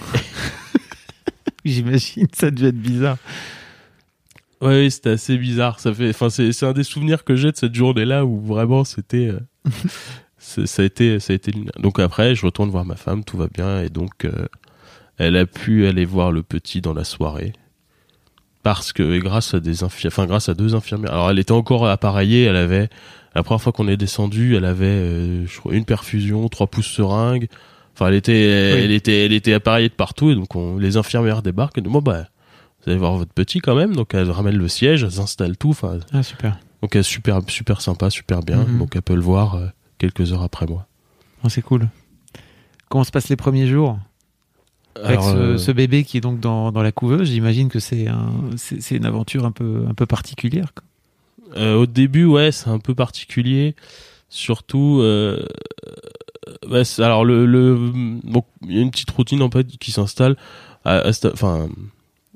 [1.65, 3.19] J'imagine, ça dû être bizarre.
[4.63, 7.57] Oui, c'était assez bizarre ça fait enfin c'est c'est un des souvenirs que j'ai de
[7.57, 9.41] cette journée là où vraiment c'était euh,
[10.39, 11.53] ça a été, ça a été.
[11.79, 14.47] Donc après, je retourne voir ma femme, tout va bien, et donc euh,
[15.19, 17.53] elle a pu aller voir le petit dans la soirée
[18.63, 21.13] parce que et grâce à des infi- enfin grâce à deux infirmières.
[21.13, 22.89] Alors elle était encore appareillée, elle avait
[23.35, 26.91] la première fois qu'on est descendu, elle avait euh, je crois une perfusion, trois pouces
[26.91, 27.49] seringues.
[27.95, 31.43] Enfin elle était, elle était, elle était appareillée de partout, et donc on, les infirmières
[31.43, 32.27] débarquent et nous bon bah
[32.85, 35.77] vous allez voir votre petit quand même, donc elle ramène le siège, elle installe tout,
[36.13, 36.59] Ah, super.
[36.83, 38.79] donc elle est super super sympa, super bien, Mhm.
[38.79, 39.67] donc elle peut le voir euh,
[39.99, 40.87] quelques heures après moi.
[41.45, 41.89] Ah, c'est cool.
[42.89, 43.99] Comment se passent les premiers jours
[44.97, 47.79] avec Alors, ce, euh, ce bébé qui est donc dans, dans la couveuse J'imagine que
[47.79, 48.33] c'est un,
[48.91, 50.73] une aventure un peu, un peu particulière.
[51.57, 53.75] Euh, au début, ouais, c'est un peu particulier.
[54.29, 55.45] Surtout, euh,
[56.99, 57.79] alors le,
[58.69, 60.37] il y a une petite routine en fait qui s'installe.
[60.85, 61.69] Enfin,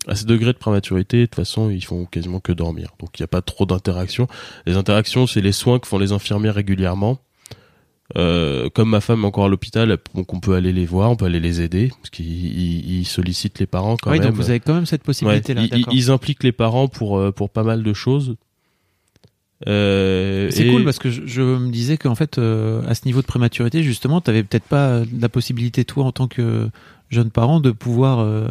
[0.06, 2.90] à ce degré de prématurité, de toute façon, ils font quasiment que dormir.
[2.98, 4.26] Donc il n'y a pas trop d'interactions.
[4.66, 7.18] Les interactions, c'est les soins que font les infirmières régulièrement.
[8.18, 11.16] Euh, comme ma femme est encore à l'hôpital, donc on peut aller les voir, on
[11.16, 14.28] peut aller les aider, parce qu'ils ils- ils sollicitent les parents quand Oui, même.
[14.28, 15.62] donc vous avez quand même cette Ouais, possibilité-là.
[15.90, 18.36] ils, impliquent les parents pour euh, pour pas mal de choses.
[19.66, 23.06] Euh, C'est et- cool parce que je, je me disais qu'en fait, euh, à ce
[23.06, 26.68] niveau de prématurité, justement, tu n'avais peut-être pas la possibilité, toi, en tant que
[27.08, 28.48] jeune parent, de pouvoir euh,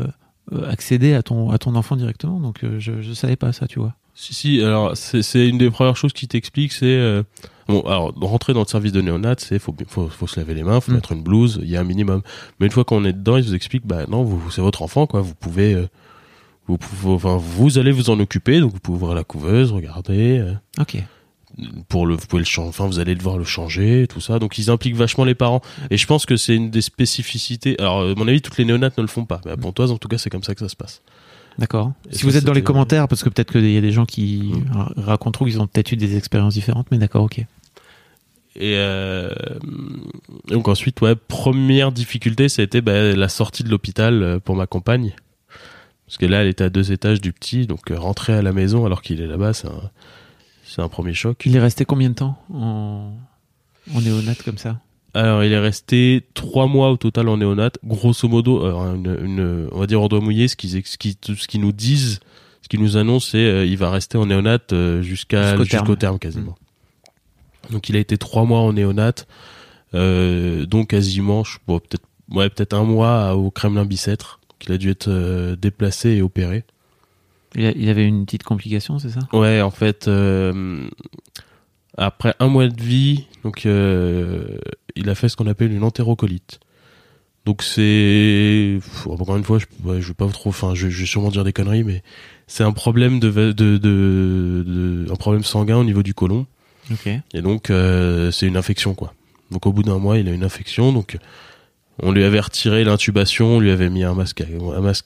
[0.67, 2.39] accéder à ton, à ton enfant directement.
[2.39, 3.93] Donc, euh, je ne savais pas ça, tu vois.
[4.15, 7.23] Si, si, alors c'est une des premières choses qui t'explique, c'est euh,
[7.67, 10.61] bon, alors rentrer dans le service de néonat, c'est faut, faut faut se laver les
[10.61, 10.95] mains, faut Mm.
[10.95, 12.21] mettre une blouse, il y a un minimum.
[12.59, 15.07] Mais une fois qu'on est dedans, ils vous expliquent, bah non, vous c'est votre enfant
[15.07, 15.87] quoi, vous pouvez, euh,
[16.67, 20.37] vous pouvez, enfin vous allez vous en occuper, donc vous pouvez ouvrir la couveuse, regarder.
[20.37, 20.97] euh, Ok.
[21.87, 24.57] Pour le vous pouvez le changer enfin vous allez devoir le changer tout ça donc
[24.57, 25.61] ils impliquent vachement les parents
[25.91, 28.97] et je pense que c'est une des spécificités alors à mon avis toutes les néonates
[28.97, 30.69] ne le font pas mais à Pontoise en tout cas c'est comme ça que ça
[30.69, 31.01] se passe
[31.59, 31.93] D'accord.
[32.09, 34.07] Si vous êtes dans les c'était- commentaires, parce que peut-être qu'il y a des gens
[34.07, 34.71] qui Mm.
[34.75, 37.37] ra- raconteront qu'ils ont peut-être eu des expériences différentes, mais d'accord, ok.
[37.37, 37.45] et
[38.77, 39.29] euh,
[40.47, 44.55] donc ensuite ouais première difficulté ça a été bah, la sortie de l'hôpital euh, pour
[44.55, 45.13] ma compagne
[46.07, 48.51] parce que là elle était à deux étages du petit donc euh, rentrer à la
[48.51, 49.91] maison alors qu'il est là-bas c'est un
[50.73, 53.11] c'est un premier choc Il est resté combien de temps en,
[53.93, 54.79] en néonate comme ça?
[55.15, 57.69] Alors, il est resté trois mois au total en néonat.
[57.85, 61.57] Grosso modo, alors, une, une- on va dire on doit mouiller ce qu'ils ce ce
[61.59, 62.19] nous disent,
[62.63, 65.97] ce qu'ils nous annoncent, c'est euh, il va rester en néonat euh, jusqu'à Jusqu'au terme.
[65.97, 66.19] terme.
[66.19, 66.55] quasiment.
[67.69, 69.13] Donc, il a été trois mois en néonat,
[69.93, 74.39] euh, donc quasiment, je- bon, peut-être ouais, peut-être un mois au Kremlin Bicêtre.
[74.49, 76.63] Donc, il a dû être euh, déplacé et opéré.
[77.55, 79.19] Il, avait une petite complication, c'est ça?
[79.33, 80.87] Ouais, en fait, euh,
[81.97, 84.57] après un mois de vie, donc euh,
[84.95, 86.59] il a fait ce qu'on appelle une entérocolite.
[87.45, 91.05] Donc c'est encore une fois, je, ouais, je vais pas trop, enfin, je, je vais
[91.05, 92.01] sûrement dire des conneries, mais
[92.47, 96.45] c'est un problème de, de, de, de- un problème sanguin au niveau du côlon,
[96.91, 97.07] Ok.
[97.33, 99.13] et donc euh, c'est une infection quoi.
[99.51, 101.17] Donc au bout d'un mois, il a une infection, donc
[102.01, 104.43] on lui avait retiré l'intubation, on lui avait mis un masque,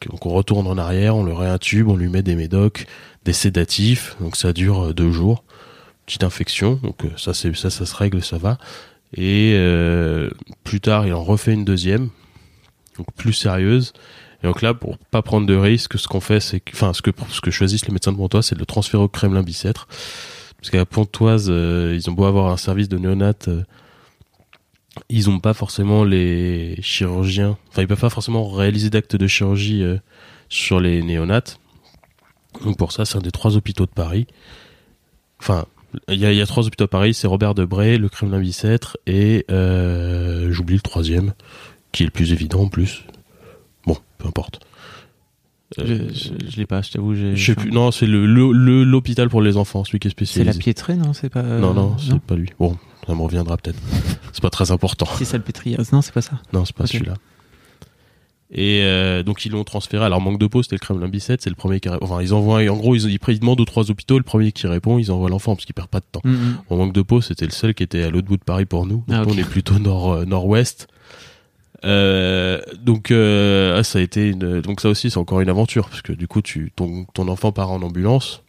[0.09, 2.85] donc on retourne en arrière, on le réintube, on lui met des médocs,
[3.25, 5.43] des sédatifs, donc ça dure euh, deux jours.
[6.05, 8.57] Petite infection, donc euh, ça ça se règle, ça va.
[9.13, 10.29] Et euh,
[10.63, 12.09] plus tard, il en refait une deuxième,
[12.97, 13.91] donc plus sérieuse.
[14.41, 17.01] Et donc là, pour pas prendre de risques, ce qu'on que, enfin, ce
[17.41, 19.87] que choisissent les médecins de Pontoise, c'est de le transférer au Kremlin Bicêtre,
[20.57, 23.33] parce qu'à Pontoise, ils ont beau avoir un service de néonat,
[25.09, 29.83] ils ont pas forcément les chirurgiens, enfin, ils peuvent pas forcément réaliser d'actes de chirurgie
[29.83, 29.97] euh,
[30.49, 31.59] sur les néonates.
[32.63, 34.27] Donc pour ça, c'est un des trois hôpitaux de Paris.
[35.39, 35.65] Enfin,
[36.09, 40.51] il y a, trois hôpitaux à Paris, c'est Robert Debré, le Kremlin Bicêtre et euh,
[40.51, 41.33] j'oublie le troisième,
[41.91, 43.03] qui est le plus évident en plus.
[43.85, 44.59] Bon, peu importe.
[45.77, 47.13] Je, Euh, je, je l'ai pas, je t'avoue.
[47.15, 47.71] je sais plus.
[47.71, 50.53] Non, c'est le le- le- l'hôpital pour les enfants, celui qui est C'est spécialisé.
[50.53, 51.41] la piétrée, non C'est pas.
[51.41, 52.49] euh, Non, non, c'est pas lui.
[52.57, 53.79] Bon, ça me reviendra peut-être.
[54.31, 55.07] c'est pas très important.
[55.17, 55.79] C'est salpêtrière.
[55.91, 56.39] Non, c'est pas ça.
[56.53, 57.15] Non, c'est pas celui-là.
[58.49, 60.05] Et euh, donc ils l'ont transféré.
[60.05, 61.89] Alors manque de peau, c'était le Kremlin Bicêtre, c'est le premier qui.
[61.89, 62.61] Enfin, ils envoient.
[62.71, 64.17] En gros, ils, ils, ils demandent aux trois hôpitaux.
[64.17, 66.21] Le premier qui répond, ils envoient l'enfant parce qu'il perd pas de temps.
[66.23, 66.57] Mm, mm.
[66.69, 68.85] En manque de peau, c'était le seul qui était à l'autre bout de Paris pour
[68.85, 69.03] nous.
[69.05, 70.87] Donc Ah, on est plutôt nord euh, nord-ouest.
[71.85, 75.89] Euh, donc euh, ah, ça a été une, donc ça aussi c'est encore une aventure
[75.89, 78.41] parce que du coup tu ton ton enfant part en ambulance.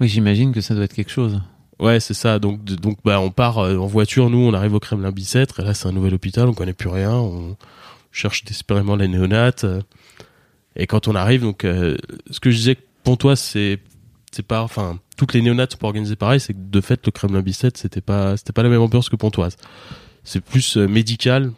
[0.00, 1.40] Oui, j'imagine que ça doit être quelque chose.
[1.78, 2.38] Ouais, c'est ça.
[2.38, 4.30] Donc, de- donc, bah, on part euh, en voiture.
[4.30, 5.60] Nous, on arrive au Kremlin Bicêtre.
[5.60, 6.48] Et là, c'est un nouvel hôpital.
[6.48, 7.12] On connaît plus rien.
[7.12, 7.56] On
[8.12, 9.64] cherche désespérément les néonates.
[9.64, 9.80] euh,
[10.76, 11.96] Et quand on arrive, donc, euh,
[12.30, 13.78] ce que je disais, Pontoise, c'est,
[14.32, 16.38] c'est pas, enfin, toutes les néonates sont pas organisées pareil.
[16.40, 19.16] C'est que de fait, le Kremlin Bicêtre, c'était pas, c'était pas la même ambiance que
[19.16, 19.56] Pontoise.
[20.24, 21.52] C'est plus médical.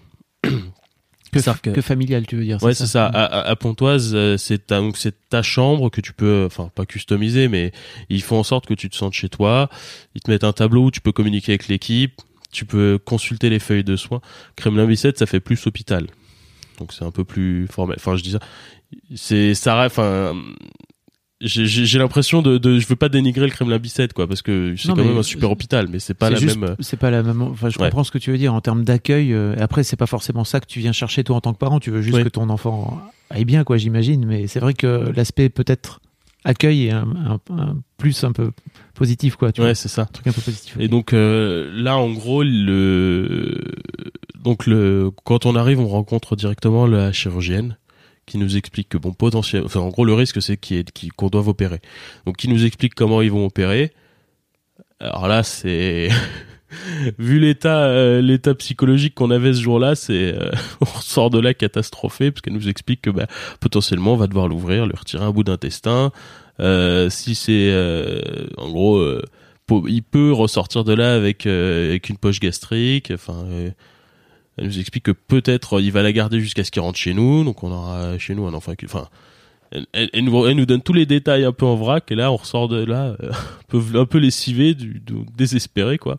[1.35, 3.07] Que, que- que familial, tu veux dire Ouais, c'est ça.
[3.07, 6.71] À, à- à Pontoise, euh, c'est ta, donc c'est ta chambre que tu peux, enfin
[6.75, 7.73] pas customiser, mais
[8.11, 9.69] ils font en sorte que tu te sentes chez toi.
[10.15, 12.21] Ils te mettent un tableau où tu peux communiquer avec l'équipe.
[12.53, 14.21] tu peux consulter les feuilles de soins.
[14.55, 16.07] Kremlin Bicêtre, ça fait plus hôpital.
[16.79, 17.97] Donc c'est un peu plus formel.
[17.99, 18.39] Enfin, je dis ça.
[19.17, 19.85] C'est ça.
[19.87, 20.35] Enfin,
[21.47, 22.79] j'ai- l'impression de, de.
[22.79, 25.51] Je veux pas dénigrer le Kremlin Bicêtre, quoi, parce que c'est quand même un super
[25.51, 26.71] hôpital, mais c'est pas la juste- même.
[26.71, 27.43] euh, C'est pas la même.
[27.43, 27.87] Enfin, je Ouais.
[27.87, 29.33] comprends ce que tu veux dire en termes d'accueil.
[29.33, 31.81] euh, après, c'est pas forcément ça que tu viens chercher toi en tant que parent.
[31.81, 32.25] Tu veux juste Oui.
[32.25, 34.25] que ton enfant aille bien, quoi, j'imagine.
[34.27, 36.01] Mais c'est vrai que l'aspect peut-être
[36.45, 37.09] accueil est un,
[37.49, 38.51] un- un plus un peu
[38.95, 39.51] positif, quoi.
[39.53, 40.03] Tu Ouais, c'est ça.
[40.03, 40.77] un truc un peu positif.
[40.79, 43.61] Et donc euh, là, en gros, le
[44.43, 47.77] donc le quand on arrive, on rencontre directement la chirurgienne
[48.27, 50.85] qui nous explique que bon potentiel, enfin en gros le risque c'est qu'il y ait-
[50.85, 51.81] qu'il- qu'on doive opérer.
[52.27, 53.93] Donc qui nous explique comment ils vont opérer.
[55.01, 56.09] Alors là, c'est
[57.19, 61.55] vu l'état euh, l'état psychologique qu'on avait ce jour-là, c'est euh, on ressort de là
[61.55, 63.27] catastrophé parce qu'elle nous explique que bah,
[63.61, 66.13] potentiellement on va devoir l'ouvrir, lui retirer un bout d'intestin.
[66.61, 68.21] Euh, si c'est euh,
[68.57, 69.23] en gros euh,
[69.89, 73.11] il peut ressortir de là avec avec une poche gastrique.
[73.13, 73.45] Enfin,
[74.57, 77.15] elle nous explique que peut-être euh, il va la garder jusqu'à ce qu'il rentre chez
[77.15, 78.71] nous, donc on aura chez nous un enfant.
[78.73, 79.09] avec- Enfin,
[79.93, 82.37] elle, nous, elle nous donne tous les détails un peu en vrac et là on
[82.37, 84.21] ressort de là euh, un peu un peu
[85.01, 86.19] du- désespéré quoi.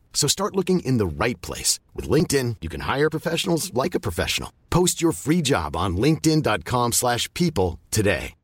[0.13, 1.79] So start looking in the right place.
[1.95, 4.49] With LinkedIn, you can hire professionals like a professional.
[4.69, 8.35] Post your free job on linkedin.com/people slash people today.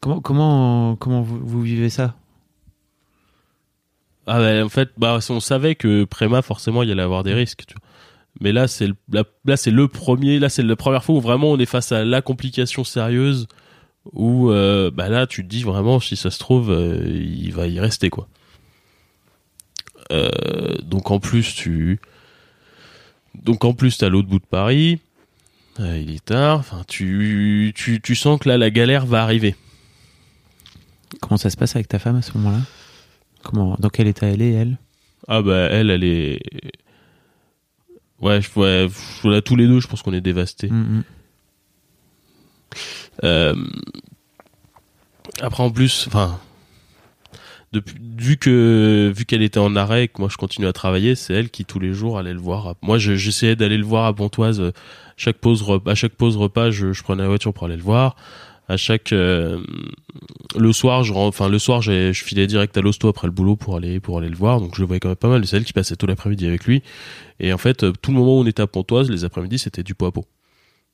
[0.00, 2.14] Comment comment comment vous, vous vivez ça?
[4.26, 7.34] Ah bah, en fait, bah on savait que Préma forcément il y allait avoir des
[7.34, 7.64] risques.
[7.66, 7.82] Tu vois.
[8.40, 11.20] Mais là c'est le, là, là, c'est le premier, là c'est la première fois où
[11.20, 13.46] vraiment on est face à la complication sérieuse
[14.12, 17.66] où euh, bah là tu te dis vraiment si ça se trouve euh, il va
[17.66, 18.28] y rester quoi.
[20.12, 22.00] Euh, donc en plus tu
[23.34, 25.00] donc en plus t'as l'autre bout de Paris,
[25.80, 29.56] euh, il est tard, enfin tu, tu tu sens que là la galère va arriver.
[31.20, 32.60] Comment ça se passe avec ta femme à ce moment-là?
[33.42, 34.78] Comment dans quel état elle est elle?
[35.28, 36.40] Ah bah elle, elle est.
[38.20, 40.68] Ouais, je là tous les deux, je pense qu'on est dévastés.
[40.68, 41.04] Mm, mm.
[43.24, 43.54] Euh,
[45.40, 46.40] Après en plus, enfin,
[47.76, 51.14] depuis vu que vu qu'elle était en arrêt, et que moi je continue à travailler,
[51.14, 52.74] c'est elle qui tous les jours allait le voir.
[52.82, 54.60] Moi, je- j'essayais d'aller le voir à Pontoise.
[54.60, 54.72] euh,
[55.18, 57.82] Chaque pause, repas, à chaque pause repas, je, je prenais la voiture pour aller le
[57.82, 58.16] voir.
[58.68, 59.60] À chaque euh,
[60.58, 63.76] le soir, je enfin le soir, je filais direct à l'hosto après le boulot pour
[63.76, 64.60] aller pour aller le voir.
[64.60, 65.46] Donc je le voyais quand même pas mal.
[65.46, 66.82] C'est elle qui passait tout l'après-midi avec lui.
[67.38, 69.82] Et en fait, euh, tout le moment où on était à Pontoise, les après-midi, c'était
[69.84, 70.24] du pot à pot.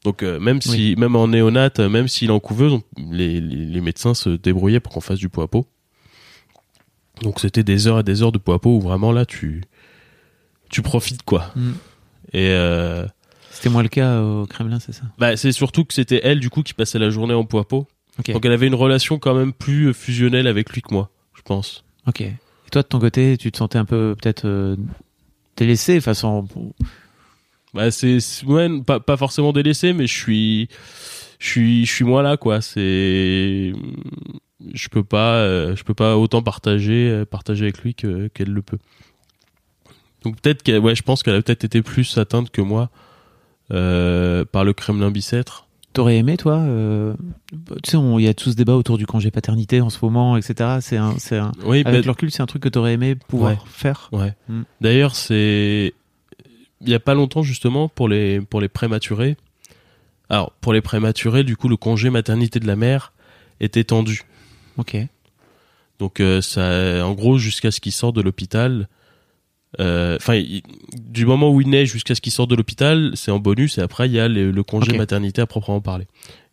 [0.05, 3.41] Donc euh, même si même en néonate, euh, même s'il est en couveuse, on- les,
[3.41, 5.67] les, les médecins se débrouillaient pour qu'on fasse du pot à pot.
[7.23, 9.63] Donc c'était des heures et des heures de pot à pot où vraiment là tu
[10.71, 11.51] tu profites quoi.
[11.57, 11.71] Mm.
[12.35, 13.07] Et euh,
[13.51, 15.03] C'était moins le cas au Kremlin, c'est ça?
[15.19, 17.65] bah c'est surtout que c'était elle du coup qui passait la journée en pot à
[17.65, 17.87] pot.
[18.19, 18.33] Ok.
[18.33, 21.85] Donc elle avait une relation quand même plus fusionnelle avec lui que moi, je pense.
[22.07, 22.21] Ok.
[22.23, 22.35] Et
[22.71, 24.77] toi de ton côté, tu te sentais un peu peut-être euh,
[25.57, 26.47] délaissé façon.
[27.75, 30.69] Bah c'est c'est- ouais, pas pas forcément délaissé mais je suis
[31.39, 33.73] je suis je suis moins là quoi, c'est
[34.75, 38.51] je peux pas euh, je peux pas autant partager euh, partager avec lui que qu'elle
[38.51, 38.79] le peut.
[40.25, 42.91] Donc peut-être qu'elle ouais, je pense qu'elle a peut-être été plus atteinte que moi
[43.73, 45.67] euh, par le Kremlin bicêtre.
[45.93, 47.13] T'aurais aimé toi euh,
[47.83, 50.39] Tu sais, il y a tout ce débat autour du congé paternité en ce moment,
[50.39, 50.79] etc.
[50.81, 51.53] C'est un, c'est un.
[51.65, 53.59] Oui, Avec bah, le recul, c'est un truc que t'aurais aimé pouvoir Ouais.
[53.67, 54.09] faire?
[54.11, 54.35] Ouais.
[54.49, 54.63] Mm.
[54.81, 55.93] D'ailleurs, c'est
[56.81, 59.37] il y a pas longtemps justement pour les pour les prématurés.
[60.31, 63.13] Alors pour les prématurés, du coup, le congé maternité de la mère
[63.61, 64.23] est étendu.
[64.79, 64.97] Ok.
[65.99, 68.89] Donc euh, ça, en gros, jusqu'à ce qu'il sorte de l'hôpital.
[69.81, 70.43] euh, Enfin,
[70.95, 73.79] du moment où il naît jusqu'à ce qu'il sorte de l'hôpital, c'est en bonus.
[73.79, 76.07] Et après, il y a le, le congé maternité à proprement parler.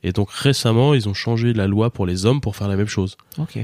[0.04, 2.88] Et donc récemment, ils ont changé la loi pour les hommes pour faire la même
[2.88, 3.18] chose.
[3.38, 3.58] Ok.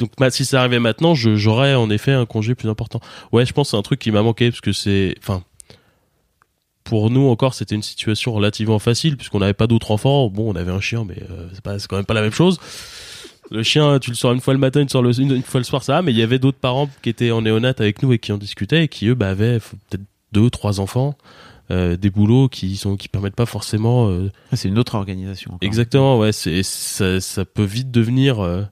[0.00, 3.00] Donc, si ça arrivait maintenant, j'aurais en effet un congé plus important.
[3.30, 5.44] Ouais, je pense que c'est un truc qui m'a manqué parce que c'est, enfin,
[6.82, 10.28] pour nous encore, c'était une situation relativement facile puisqu'on n'avait pas d'autres enfants.
[10.28, 12.58] Bon, on avait un chien, mais euh, c'est quand même pas la même chose.
[13.50, 15.64] Le chien, tu le sors une fois le matin, une, le- une, une fois le
[15.64, 16.02] soir, ça va.
[16.02, 18.38] Mais il y avait d'autres parents qui étaient en néonat avec nous et qui en
[18.38, 21.16] discutaient et qui eux, bah, avaient peut-être deux, trois enfants,
[21.70, 25.52] euh, des boulots qui sont qui permettent pas forcément euh, Ah, c'est une autre organisation.
[25.54, 25.66] encore.
[25.66, 28.40] Exactement, ouais, c'est ça, ça peut vite devenir.
[28.40, 28.62] euh,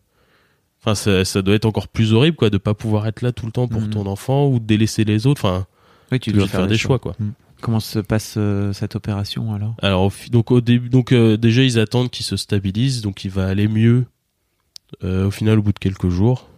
[0.82, 3.44] Enfin, ça, ça doit être encore plus horrible, quoi, de pas pouvoir être là tout
[3.46, 3.90] le temps pour Mhm.
[3.90, 5.44] ton enfant ou de délaisser les autres.
[5.44, 5.66] Enfin,
[6.12, 7.16] Oui, tu tu dois faire des choix, quoi.
[7.18, 7.30] Mm.
[7.60, 9.74] Comment se passe euh, cette opération alors?
[9.82, 13.46] Alors donc au début, donc euh, déjà ils attendent qu'il se stabilise, donc il va
[13.48, 14.04] aller mieux.
[15.04, 16.48] Euh, au final, au bout de quelques jours.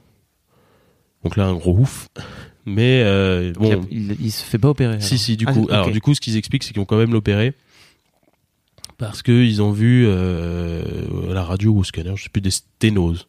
[1.25, 2.09] Donc là, un gros ouf.
[2.67, 5.01] Mais euh, bon, il, il se fait pas opérer.
[5.01, 5.21] Si, alors.
[5.21, 5.69] si, du Ah, coup.
[5.71, 7.55] Alors, du coup, ce qu'ils expliquent, c'est qu'ils ont quand même l'opéré.
[8.99, 10.83] Parce qu'ils ont vu euh,
[11.31, 13.27] à la radio ou au scanner, je sais plus, des sténoses.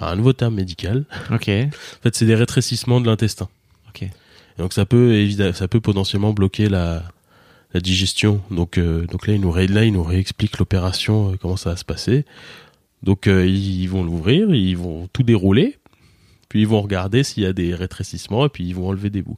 [0.00, 1.04] Un nouveau terme médical.
[1.30, 1.48] Ok.
[1.48, 1.70] En
[2.02, 3.48] fait, c'est des rétrécissements de l'intestin.
[3.90, 4.02] Ok.
[4.02, 4.10] Et
[4.58, 7.04] donc, ça peut, évidemment, ça peut potentiellement bloquer la,
[7.72, 8.40] la digestion.
[8.50, 11.76] Donc, euh, donc là, ils nous, ré, là, ils nous réexpliquent l'opération, comment ça va
[11.76, 12.24] se passer.
[13.06, 15.78] Donc, euh, ils, vont l'ouvrir, ils vont tout dérouler.
[16.50, 19.22] Puis, ils vont regarder s'il y a des rétrécissements et puis ils vont enlever des
[19.22, 19.36] bouts.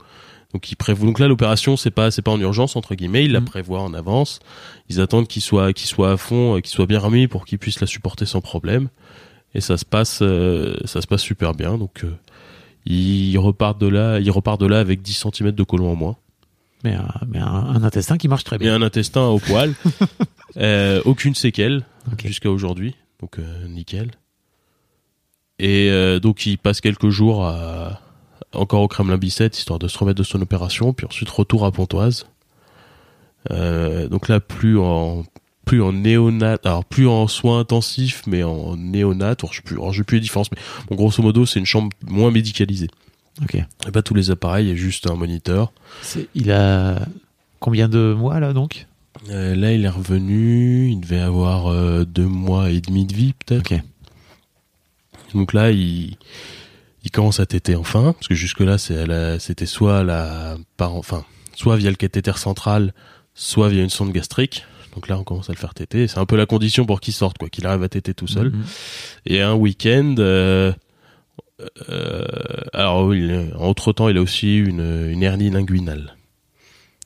[0.54, 1.06] Donc ils prévoient.
[1.06, 3.46] Donc là l'opération c'est pas c'est pas en urgence entre guillemets, ils la Mhm.
[3.46, 4.40] prévoient en avance.
[4.88, 7.58] Ils attendent qu'il soit qu'il soit à fond, euh, qu'il soit bien remis pour qu'il
[7.58, 8.88] puisse la supporter sans problème.
[9.54, 11.76] Et ça se passe euh, ça se passe super bien.
[11.76, 12.16] Donc euh,
[12.86, 16.16] ils repartent de là, ils repartent de là avec 10 cm de côlon en moins.
[16.82, 18.74] Mais, un, mais un, un intestin qui marche très Et bien.
[18.74, 19.74] un intestin au poil.
[20.56, 21.84] Euh, aucune séquelle
[22.24, 22.94] jusqu'à aujourd'hui.
[23.20, 24.10] Donc euh, nickel.
[25.58, 28.00] Et euh, donc il passe quelques jours à,
[28.52, 31.72] encore au Kremlin Bicêtre histoire de se remettre de son opération, puis ensuite retour à
[31.72, 32.26] Pontoise.
[33.50, 35.24] Euh, donc là plus en
[35.64, 39.34] plus en néonat, alors plus en soins intensifs, mais en néonat.
[39.38, 42.88] Alors, je sais plus, les différences, mais bon, grosso modo c'est une chambre moins médicalisée.
[43.42, 43.56] Ok.
[43.86, 45.72] A pas tous les appareils, il y a juste un moniteur.
[46.34, 47.06] Il a
[47.60, 48.86] combien de mois là donc?
[49.30, 53.32] Euh, là, il est revenu, il devait avoir euh, deux mois et demi de vie
[53.46, 53.72] peut-être.
[53.72, 53.80] Ok.
[55.34, 56.16] Donc là, il,
[57.04, 60.94] il commence à téter enfin, parce que jusque là, c'est la- c'était soit la par,
[60.94, 62.94] enfin, soit via le cathéter central,
[63.34, 64.64] soit via une sonde gastrique.
[64.94, 66.08] Donc là, on commence à le faire téter.
[66.08, 68.50] C'est un peu la condition pour qu'il sorte, quoi, qu'il arrive à téter tout seul.
[68.50, 68.64] Mhm.
[69.26, 70.14] Et un week-end.
[70.18, 70.72] Euh,
[71.90, 72.24] euh,
[72.72, 76.14] alors oui, entre temps, il a aussi une, une hernie linguinale.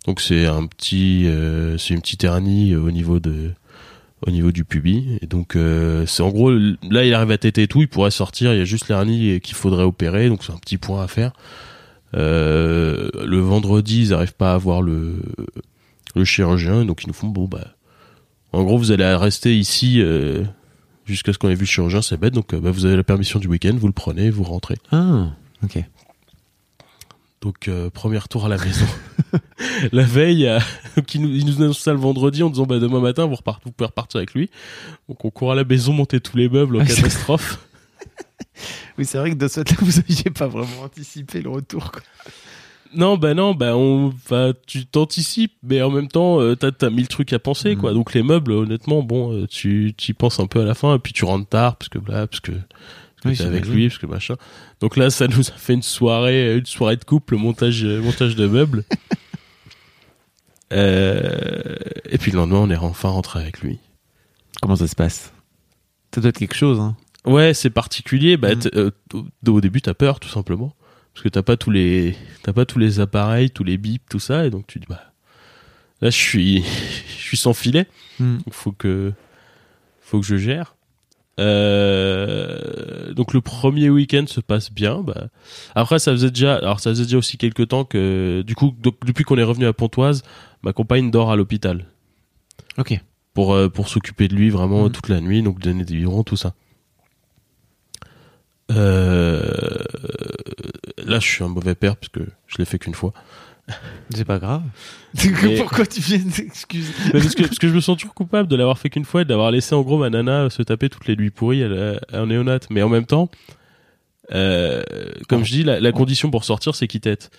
[0.07, 3.53] Donc c'est un petit, euh, c'est une petite hernie euh, au niveau de,
[4.27, 5.19] au niveau du pubis.
[5.21, 8.11] Et donc euh, c'est en gros là, il arrive à téter et tout, il pourrait
[8.11, 8.53] sortir.
[8.53, 11.33] Il y a juste l'hernie qu'il faudrait opérer, donc c'est un petit point à faire.
[12.15, 15.23] Le vendredi, ils n'arrivent pas à voir le,
[16.25, 17.69] chirurgien, donc ils nous font bon bah,
[18.53, 20.03] en gros, vous allez rester ici.
[21.07, 22.35] Jusqu'à ce qu'on ait vu le chirurgien, c'est bête.
[22.35, 24.77] Donc, bah, vous avez la permission du week-end, vous le prenez, vous rentrez.
[24.91, 25.31] Ah,
[25.65, 25.83] ok.
[27.43, 28.87] Donc, euh, premier retour à la maison.
[29.93, 30.59] la veille, euh,
[31.07, 33.61] qui nous, il nous annonce ça le vendredi en disant, bah, demain matin, vous, repart-
[33.65, 34.49] vous pouvez repartir avec lui.
[35.09, 37.59] Donc, on court à la maison, monter tous les meubles, en Ah, catastrophe.
[38.99, 41.91] Oui, c'est vrai que de ce fait-là, vous aviez pas vraiment anticipé le retour.
[41.93, 42.03] Quoi.
[42.95, 46.91] non, bah non, bah on, bah, tu t'anticipes, mais en même temps, euh, t'as, t'as
[46.91, 47.95] mille trucs à penser, quoi.
[47.95, 50.95] Donc, les meubles, honnêtement, bon, euh, tu, tu y penses un peu à la fin,
[50.95, 52.53] et puis tu rentres tard, parce que, voilà, parce que
[53.25, 54.37] Oui, avec lui, parce que machin.
[54.81, 58.47] Donc là, ça nous a fait une soirée, une soirée de couple, montage, montage de
[58.47, 58.85] meubles.
[60.73, 61.75] Euh,
[62.09, 63.79] et puis le lendemain, on est enfin rentré avec lui.
[64.61, 65.33] Comment ça se passe?
[66.15, 66.81] Ça doit être quelque chose.
[66.81, 66.97] Hein.
[67.25, 68.37] Ouais, c'est particulier.
[68.37, 68.91] Bah, t- euh,
[69.47, 70.75] au- début, t'as peur, tout simplement,
[71.13, 74.19] parce que t'as pas tous les, t'as pas tous les appareils, tous les bips, tout
[74.19, 75.13] ça, et donc tu dis bah,
[76.01, 76.63] là, je suis,
[77.19, 77.87] je suis sans filet.
[78.19, 78.39] Hmm.
[78.39, 79.13] Donc faut que,
[80.01, 80.75] faut que je gère.
[81.41, 85.01] Euh, donc le premier week-end se passe bien.
[85.03, 85.29] Bah,
[85.75, 88.97] après, ça faisait déjà, alors ça faisait déjà aussi quelques temps que, du coup, donc,
[89.05, 90.23] depuis qu'on est revenu à Pontoise,
[90.63, 91.87] ma compagne dort à l'hôpital
[92.79, 93.01] Ok.
[93.35, 94.93] pour euh, pour s'occuper de lui vraiment Mhm.
[94.93, 96.55] toute la nuit, donc donner des biberons, tout ça.
[98.71, 99.51] Euh,
[101.05, 103.13] là, je suis un mauvais père parce que je l'ai fait qu'une fois.
[104.11, 104.63] C'est pas grave.
[105.25, 108.57] Et- Pourquoi tu viens d'excuser parce, que, parce que je me sens toujours coupable de
[108.57, 111.17] l'avoir fait qu'une fois et d'avoir laissé en gros ma nana se taper toutes les
[111.17, 112.59] nuits pourries à, un néonat.
[112.71, 113.31] Mais en même temps,
[114.35, 114.83] euh,
[115.29, 115.45] comme Oh.
[115.45, 117.31] je dis, la, la condition pour sortir, c'est qu'il tête.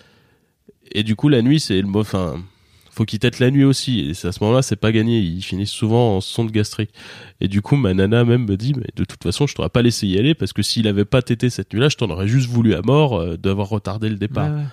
[0.92, 2.36] Et du coup, la nuit, c'est le enfin,
[2.90, 4.00] faut qu'ils têtent la nuit aussi.
[4.00, 5.18] Et à ce moment-là, c'est pas gagné.
[5.18, 6.90] Ils finissent souvent en sonde gastrique.
[7.40, 9.82] Et du coup, ma nana même me dit, mais de toute façon, je t'aurais pas
[9.82, 12.48] laissé y aller parce que s'il avait pas tété cette nuit-là, je t'en aurais juste
[12.48, 14.50] voulu à mort euh, d'avoir retardé le départ.
[14.50, 14.64] Ouais, ouais.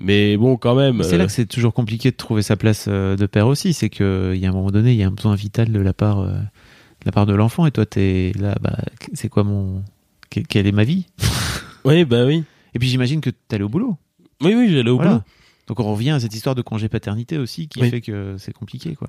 [0.00, 1.02] Mais bon, quand même.
[1.02, 3.72] C'est là euh, que c'est toujours compliqué de trouver sa place euh, de père aussi.
[3.72, 5.80] C'est que il y a un moment donné, il y a un besoin vital de
[5.80, 7.66] la part, euh, de la part de l'enfant.
[7.66, 8.76] Et toi, t'es là, bah,
[9.14, 9.82] c'est quoi mon,
[10.30, 11.06] que- quelle est ma vie?
[11.84, 12.42] Oui, bah oui.
[12.74, 13.96] Et puis j'imagine que t'allais au boulot.
[14.42, 15.10] Oui, oui, j'allais au Voilà.
[15.12, 15.22] boulot.
[15.68, 17.90] Donc on revient à cette histoire de congé paternité aussi qui Oui.
[17.90, 19.08] fait que c'est compliqué, quoi.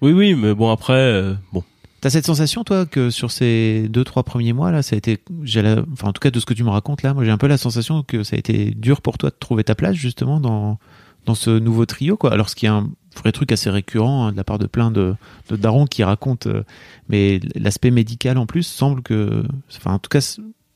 [0.00, 1.62] Oui, oui, mais bon, après, euh, bon.
[2.04, 5.20] T'as cette sensation, toi, que sur ces deux, trois premiers mois, là, ça a été,
[5.54, 7.38] la- enfin, en tout cas, de ce que tu me racontes, là, moi, j'ai un
[7.38, 10.38] peu la sensation que ça a été dur pour toi de trouver ta place, justement,
[10.38, 10.78] dans,
[11.24, 12.30] dans ce nouveau trio, quoi.
[12.30, 14.90] Alors, ce qui est un vrai truc assez récurrent hein, de la part de plein
[14.90, 15.14] de,
[15.48, 16.62] de darons qui racontent, euh,
[17.08, 19.42] mais l'aspect médical, en plus, semble que,
[19.74, 20.18] enfin, en tout cas,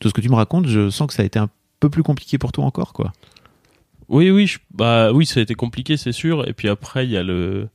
[0.01, 2.03] de ce que tu me racontes, je sens que ça a été un peu plus
[2.03, 3.13] compliqué pour toi encore, quoi.
[4.09, 6.49] Oui, oui, bah oui, ça a été compliqué, c'est sûr.
[6.49, 7.69] Et puis après, il y a le.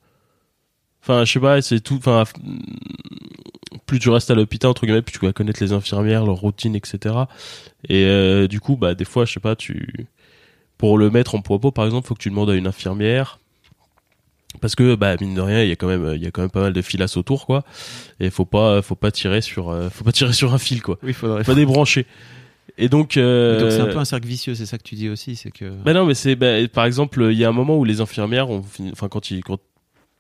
[1.03, 1.97] Enfin, je sais pas, c'est tout.
[1.97, 2.23] Enfin,
[3.85, 6.75] plus tu restes à l'hôpital, entre guillemets, plus tu vas connaître les infirmières, leur routine,
[6.75, 7.15] etc.
[7.89, 10.07] Et euh, du coup, bah, des fois, je sais pas, tu.
[10.77, 13.39] Pour le mettre en poids par exemple, faut que tu demandes à une infirmière.
[14.61, 16.41] Parce que, bah, mine de rien, il y a quand même, il y a quand
[16.41, 17.63] même pas mal de filasses autour, quoi.
[18.21, 20.99] Et faut pas, faut pas tirer sur, euh, faut pas tirer sur un fil, quoi.
[21.03, 21.43] Oui, il faudrait.
[21.43, 22.05] Faut pas débrancher.
[22.77, 25.09] Et donc, euh, Donc c'est un peu un cercle vicieux, c'est ça que tu dis
[25.09, 25.65] aussi, c'est que.
[25.65, 28.49] bah non, mais c'est bah, par exemple, il y a un moment où les infirmières
[28.49, 29.59] ont fini, enfin quand il quand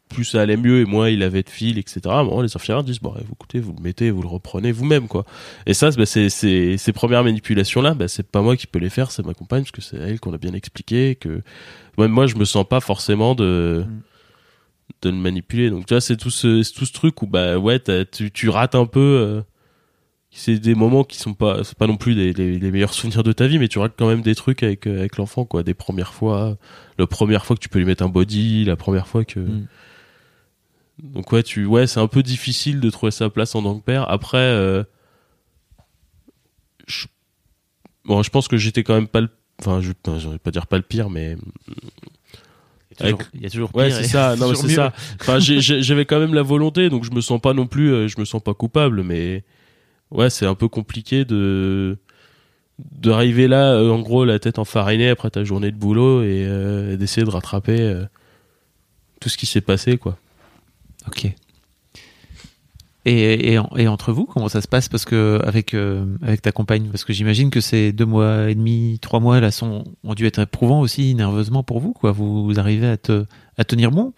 [0.09, 2.01] plus ça allait mieux et moins il avait de fil, etc.
[2.05, 5.25] Moment, les infirmières disent bon, vous écoutez, vous le mettez, vous le reprenez vous-même, quoi.
[5.65, 8.67] Et ça, c'est- bah, c'est c'est ces premières manipulations là, bah, c'est pas moi qui
[8.67, 11.41] peux les faire, c'est ma compagne parce que c'est elle qu'on a bien expliqué que
[11.97, 14.01] même moi je me sens pas forcément de Mm.
[15.03, 15.69] de le manipuler.
[15.69, 17.79] Donc tu vois, c'est tout ce c'est tout ce truc où bah ouais,
[18.11, 18.99] tu tu rates un peu.
[18.99, 19.41] euh,
[20.35, 23.21] c'est des moments qui sont pas c'est pas non plus les, les, les meilleurs souvenirs
[23.21, 25.61] de ta vie mais tu rates quand même des trucs avec euh, avec l'enfant quoi
[25.61, 26.57] des premières fois
[26.97, 29.67] la première fois que tu peux lui mettre un body la première fois que Mm.
[31.01, 33.83] Donc ouais tu ouais c'est un peu difficile de trouver sa place en tant que
[33.83, 34.83] père après euh,
[36.87, 37.07] je
[38.05, 39.29] bon je pense que j'étais quand même pas le
[39.59, 41.35] enfin je je vais pas dire pas le pire mais
[42.99, 44.35] Il y a toujours, avec- y a toujours Ouais, c'est ça.
[44.35, 44.93] Non, c'est ça.
[45.19, 48.19] Enfin, j'avais quand même la volonté, donc je me sens pas non plus, euh, je
[48.19, 49.43] me sens pas coupable, mais
[50.11, 51.97] ouais, c'est un peu compliqué de
[52.79, 56.93] d'arriver là, euh, en gros, la tête enfarinée après ta journée de boulot et, euh,
[56.93, 58.05] et d'essayer de rattraper euh,
[59.19, 60.17] tout ce qui s'est passé, quoi.
[61.07, 61.33] Ok.
[63.05, 64.87] Et, et, en- et entre vous, comment ça se passe?
[64.87, 68.55] Parce que avec euh, avec ta compagne, parce que j'imagine que ces deux mois et
[68.55, 72.13] demi, trois mois là sont ont dû être éprouvants aussi nerveusement pour vous, quoi.
[72.13, 73.25] Vous, arrivez à te
[73.57, 74.13] à tenir bon?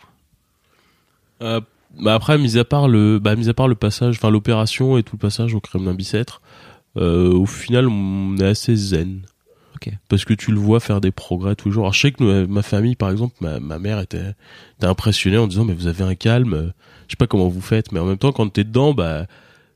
[1.42, 1.62] Euh,
[2.00, 5.04] bah après, mis à part le, bah, mis à part le passage, enfin l'opération et
[5.04, 6.42] tout le passage au Kremlin Bicêtre,
[6.98, 9.22] euh, au final, on est assez zen.
[10.10, 11.84] Parce que tu le vois faire des progrès toujours.
[11.84, 14.34] Alors, je sais que ma famille, par exemple, ma, ma mère était,
[14.82, 16.54] impressionnée en disant mais vous avez un calme.
[16.54, 16.74] euh,
[17.08, 19.26] Je sais pas comment vous faites, mais en même temps, quand t'es dedans, bah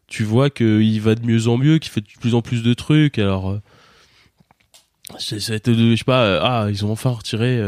[0.08, 2.74] tu vois qu'il va de mieux en mieux, qu'il fait de plus en plus de
[2.74, 3.20] trucs.
[3.20, 3.62] Alors, euh,
[5.20, 5.60] je sais
[6.06, 7.62] pas, euh, ah ils ont enfin retiré.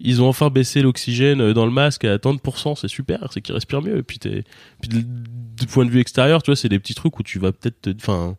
[0.00, 3.40] ils ont enfin baissé l'oxygène dans le masque à tant de pourcents, c'est super, c'est
[3.40, 3.98] qu'il respire mieux.
[3.98, 4.18] Et puis,
[4.88, 7.96] du point de vue extérieur, tu vois, c'est des petits trucs où tu vas peut-être,
[7.96, 8.36] enfin,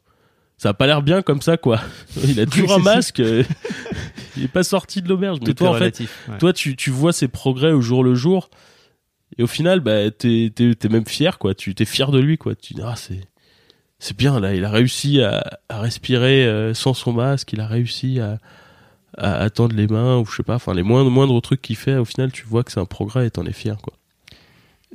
[0.58, 1.80] ça a pas l'air bien comme ça, quoi.
[2.24, 3.20] Il a toujours un masque,
[4.38, 5.39] il est pas sorti de l'auberge.
[5.45, 6.38] Mais toi, en fait, ouais.
[6.39, 8.49] toi, tu, tu vois ses progrès au jour le jour.
[9.38, 11.53] Et au final, bah, t'es, t'es, t'es même fier, quoi.
[11.53, 12.55] Tu t'es fier de lui, quoi.
[12.55, 13.22] Tu dis, ah, c'est,
[13.99, 14.55] c'est bien, là.
[14.55, 17.53] Il a réussi à, à respirer euh, sans son masque.
[17.53, 18.39] Il a réussi à,
[19.18, 21.97] à attendre les mains, ou je sais pas, enfin, les moindres, moindres trucs qu'il fait.
[21.97, 23.93] Au final, tu vois que c'est un progrès et t'en es fier, quoi.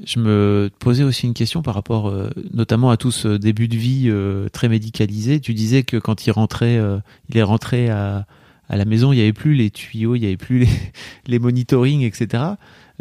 [0.05, 3.77] Je me posais aussi une question par rapport euh, notamment à tout ce début de
[3.77, 5.39] vie euh, très médicalisé.
[5.41, 8.27] Tu disais que quand il rentrait, euh, il est rentré à,
[8.69, 10.69] à la maison, il n'y avait plus les tuyaux, il n'y avait plus les,
[11.27, 12.43] les monitorings, etc.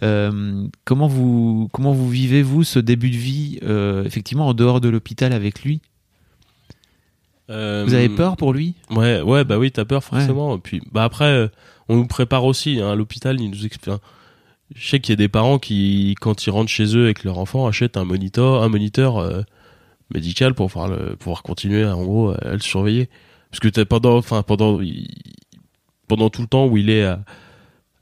[0.03, 4.81] Euh, comment vous comment vous vivez vous ce début de vie euh, effectivement en dehors
[4.81, 5.81] de l'hôpital avec lui?
[7.49, 8.75] Euh, Vous avez peur pour lui?
[8.89, 10.55] Ouais, ouais, bah oui, t'as peur forcément.
[10.55, 11.47] Et puis, bah après, euh,
[11.89, 12.79] on nous prépare aussi.
[12.79, 13.87] Hein, à l'hôpital, ils nous expliquent.
[13.89, 13.99] enfin,
[14.75, 17.37] je sais qu'il y a des parents qui, quand ils rentrent chez eux avec leur
[17.37, 19.41] enfant, achètent un moniteur, un moniteur euh,
[20.13, 23.09] médical pour pouvoir, le, pouvoir continuer, en gros, à, à le surveiller.
[23.49, 25.09] Parce que t'as pendant, enfin pendant, il-
[26.07, 27.23] pendant tout le temps où il est à-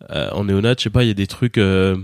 [0.09, 1.57] à- en néonat, je sais pas, il y a des trucs.
[1.57, 1.95] euh,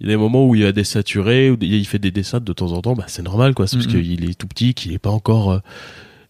[0.00, 2.40] il y a des moments où il a des saturés, où il fait des dessins
[2.40, 4.02] de temps en temps, bah c'est normal quoi, c'est parce Mhm.
[4.02, 5.58] qu'il est tout petit, qu'il est pas encore, euh,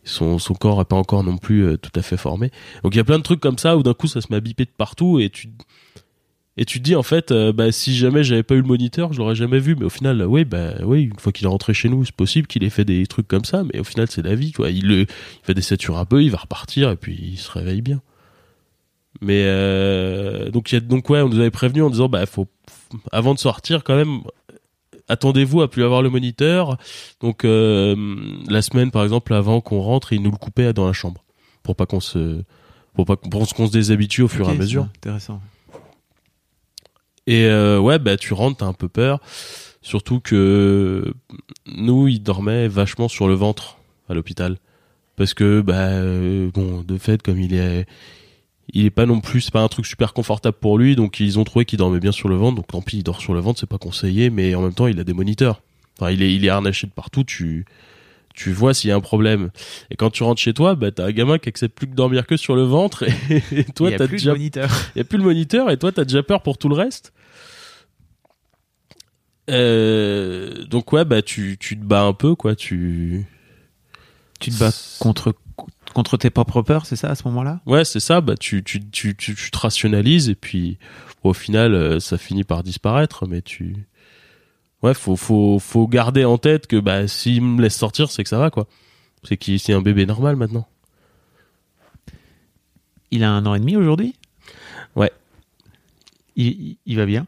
[0.04, 2.50] son, son corps est pas encore non plus euh, tout à fait formé.
[2.82, 4.40] Donc il y a plein de trucs comme ça où d'un coup ça se m'a
[4.40, 5.48] bipé de partout et tu
[6.56, 9.12] et tu te dis en fait euh, bah si jamais j'avais pas eu le moniteur
[9.12, 11.72] je l'aurais jamais vu mais au final oui bah oui une fois qu'il est rentré
[11.72, 14.22] chez nous c'est possible qu'il ait fait des trucs comme ça mais au final c'est
[14.22, 15.06] la vie quoi il, le, il
[15.42, 18.02] fait des satures un peu il va repartir et puis il se réveille bien
[19.20, 22.26] Mais euh, donc, il y a, donc ouais, on nous avait prévenu en disant, bah,
[22.26, 22.48] faut,
[23.12, 24.20] avant de sortir, quand même,
[25.08, 26.76] attendez-vous à plus avoir le moniteur.
[27.20, 27.94] Donc, euh,
[28.48, 31.24] la semaine, par exemple, avant qu'on rentre, ils nous le coupaient dans la chambre.
[31.62, 32.42] Pour pas qu'on se,
[32.94, 34.88] pour pas pour qu'on se déshabitue au fur et à mesure.
[34.94, 35.40] c'est Intéressant.
[37.26, 39.20] Et euh, ouais, bah tu rentres, t'as un peu peur.
[39.80, 41.12] Surtout que
[41.66, 44.58] nous, il dormait vachement sur le ventre à l'hôpital.
[45.16, 47.86] Parce que, bah, euh, bon, de fait, comme il est,
[48.72, 51.38] il est pas non plus, c'est pas un truc super confortable pour lui, donc ils
[51.38, 53.40] ont trouvé qu'il dormait bien sur le ventre, donc tant pis, il dort sur le
[53.40, 55.62] ventre, c'est pas conseillé, mais en même temps, il a des moniteurs.
[55.98, 57.66] Enfin, il est, il est harnaché de partout, tu,
[58.34, 59.50] tu vois s'il y a un problème.
[59.90, 62.26] Et quand tu rentres chez toi, bah, t'as un gamin qui accepte plus que dormir
[62.26, 64.50] que sur le ventre, et, et toi, t'as déjà il
[64.96, 67.12] y a plus le moniteur et toi t'as déjà peur pour tout le reste.
[69.50, 73.26] Euh, donc ouais bah tu tu te bats un peu quoi tu
[74.38, 74.70] Tu te bats
[75.00, 75.34] contre
[75.94, 77.60] contre tes propres peurs, c'est ça à ce moment-là?
[77.66, 80.78] Ouais c'est ça bah tu tu tu tu, tu te rationalises et puis
[81.24, 83.86] au final euh, ça finit par disparaître mais tu
[84.82, 88.28] ouais faut faut faut garder en tête que bah s'il me laisse sortir c'est que
[88.28, 88.66] ça va quoi
[89.24, 90.66] c'est qu'il c'est un bébé normal maintenant
[93.10, 94.14] Il a un an et demi aujourd'hui?
[94.96, 95.12] Ouais.
[96.36, 97.26] Il, il- il va bien?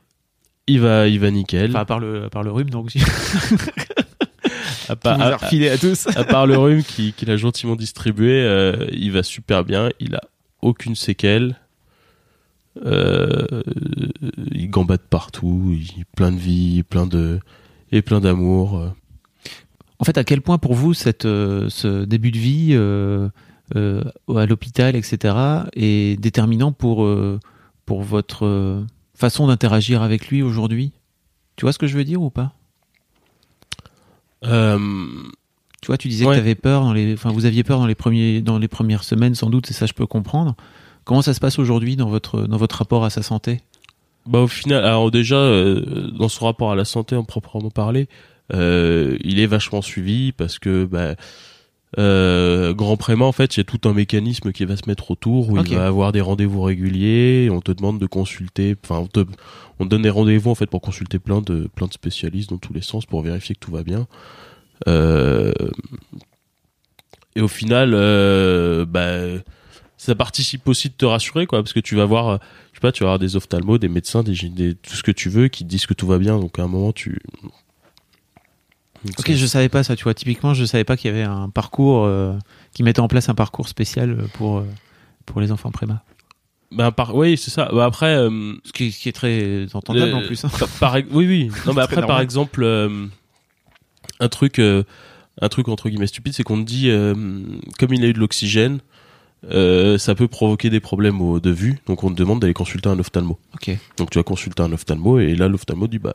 [0.67, 2.89] Il va il va nickel Enfin, à part le, à part le rhume, donc.
[2.89, 3.01] Qui
[4.89, 6.07] à part, à- à tous.
[6.17, 9.91] à part le rhume qui- qu'il a gentiment distribué, euh, il va super bien.
[10.01, 10.23] Il a
[10.63, 11.57] aucune séquelle.
[12.85, 13.63] Euh,
[14.53, 15.71] il gambade partout.
[15.73, 17.41] Il plein de vie, plein de
[17.93, 18.79] et plein d'amour.
[18.79, 18.89] euh.
[20.01, 23.29] En fait, à quel point pour vous cette, euh, ce début de vie euh,
[23.75, 25.35] à l'hôpital, etc.,
[25.75, 27.09] est déterminant pour,
[27.87, 30.93] pour votre façon d'interagir avec lui aujourd'hui?
[31.57, 32.53] Tu vois ce que je veux dire ou pas?
[34.43, 36.35] Tu vois, tu disais Ouais.
[36.35, 39.05] que avais peur dans les, enfin, vous aviez peur dans les premiers, dans les premières
[39.05, 40.57] semaines, sans doute, et ça, je peux comprendre.
[41.05, 43.61] Comment ça se passe aujourd'hui dans votre, dans votre rapport à sa santé?
[44.27, 48.09] Bah au final, alors déjà euh, dans son rapport à la santé en proprement parler,
[48.55, 51.15] euh, il est vachement suivi parce que bah,
[51.99, 55.11] euh, grand préma en fait il y a tout un mécanisme qui va se mettre
[55.11, 59.07] autour où il va avoir des rendez-vous réguliers on te demande de consulter enfin on
[59.07, 59.21] te,
[59.79, 62.59] on te donne des rendez-vous en fait pour consulter plein de plein de spécialistes dans
[62.59, 64.07] tous les sens pour vérifier que tout va bien.
[67.37, 67.91] Et au final
[68.87, 69.17] bah
[70.05, 72.37] ça participe aussi de te rassurer quoi parce que tu vas voir euh,
[72.73, 75.11] je sais pas tu vas avoir des ophtalmos des médecins des, des- tout ce que
[75.13, 77.19] tu veux qui te disent que tout va bien donc à un moment tu
[79.05, 80.15] Donc, Ok, ça- je savais pas ça, tu vois.
[80.15, 82.33] Typiquement, je savais pas qu'il y avait un parcours, euh,
[82.73, 84.67] qui mettait en place un parcours spécial pour, euh,
[85.27, 86.03] pour les enfants préma.
[86.73, 87.15] bah, par...
[87.15, 90.43] oui c'est ça bah, après euh, Ce qui, est très entendable Euh, en plus.
[90.45, 90.51] hein.
[90.81, 91.51] par- oui, oui.
[91.67, 93.07] Non, mais après, par exemple, euh,
[94.21, 94.85] un truc, euh,
[95.41, 97.15] un truc entre guillemets stupide, c'est qu'on te dit, euh,
[97.79, 98.81] comme il a eu de l'oxygène,
[99.51, 102.89] euh, ça peut provoquer des problèmes au- de vue, donc on te demande d'aller consulter
[102.89, 103.39] un ophtalmo.
[103.55, 103.77] Ok.
[103.97, 106.15] Donc tu vas consulter un ophtalmo et là l'ophtalmo dit bah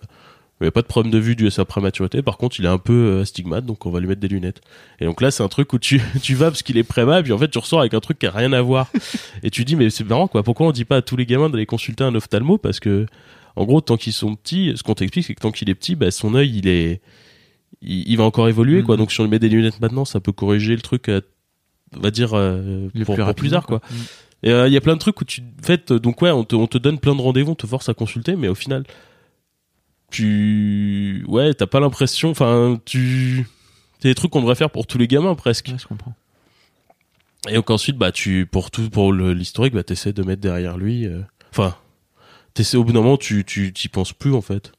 [0.62, 2.66] il n'y a pas de problème de vue dû à sa prématurité, par contre il
[2.66, 4.62] est un peu euh, astigmate donc on va lui mettre des lunettes.
[5.00, 7.24] Et donc là c'est un truc où tu, tu vas parce qu'il est préma et
[7.24, 8.92] puis en fait tu ressors avec un truc qui a rien à voir.
[9.44, 11.50] et tu dis mais c'est marrant quoi, pourquoi on dit pas à tous les gamins
[11.50, 12.58] d'aller consulter un ophtalmo?
[12.58, 13.06] Parce que
[13.56, 15.96] en gros tant qu'ils sont petits, ce qu'on t'explique c'est que tant qu'il est petit,
[15.96, 17.02] bah, son œil il est
[17.82, 18.96] il, va encore évoluer quoi.
[18.96, 19.00] Mhm.
[19.00, 21.10] Donc si on lui met des lunettes maintenant, ça peut corriger le truc
[21.96, 23.82] on va dire euh, pour, plus pour plus rapidement, tard quoi.
[23.90, 23.96] Mm.
[24.44, 26.32] Et euh, il y a plein de trucs où tu, en fait, euh, donc ouais,
[26.32, 28.56] on te, on te donne plein de rendez-vous, on te force à consulter, mais au
[28.56, 28.84] final,
[30.12, 33.48] tu, ouais, t'as pas l'impression, enfin, tu,
[34.00, 35.68] c'est des trucs qu'on devrait faire pour tous les gamins presque.
[35.68, 36.14] Ouais, je comprends.
[37.50, 41.08] Et donc ensuite, bah, tu, pour tout, pour l'historique, bah, t'essaies de mettre derrière lui,
[41.52, 41.76] enfin,
[42.54, 44.72] t'essaies, au bout d'un moment, tu, tu, t'y penses plus, en fait.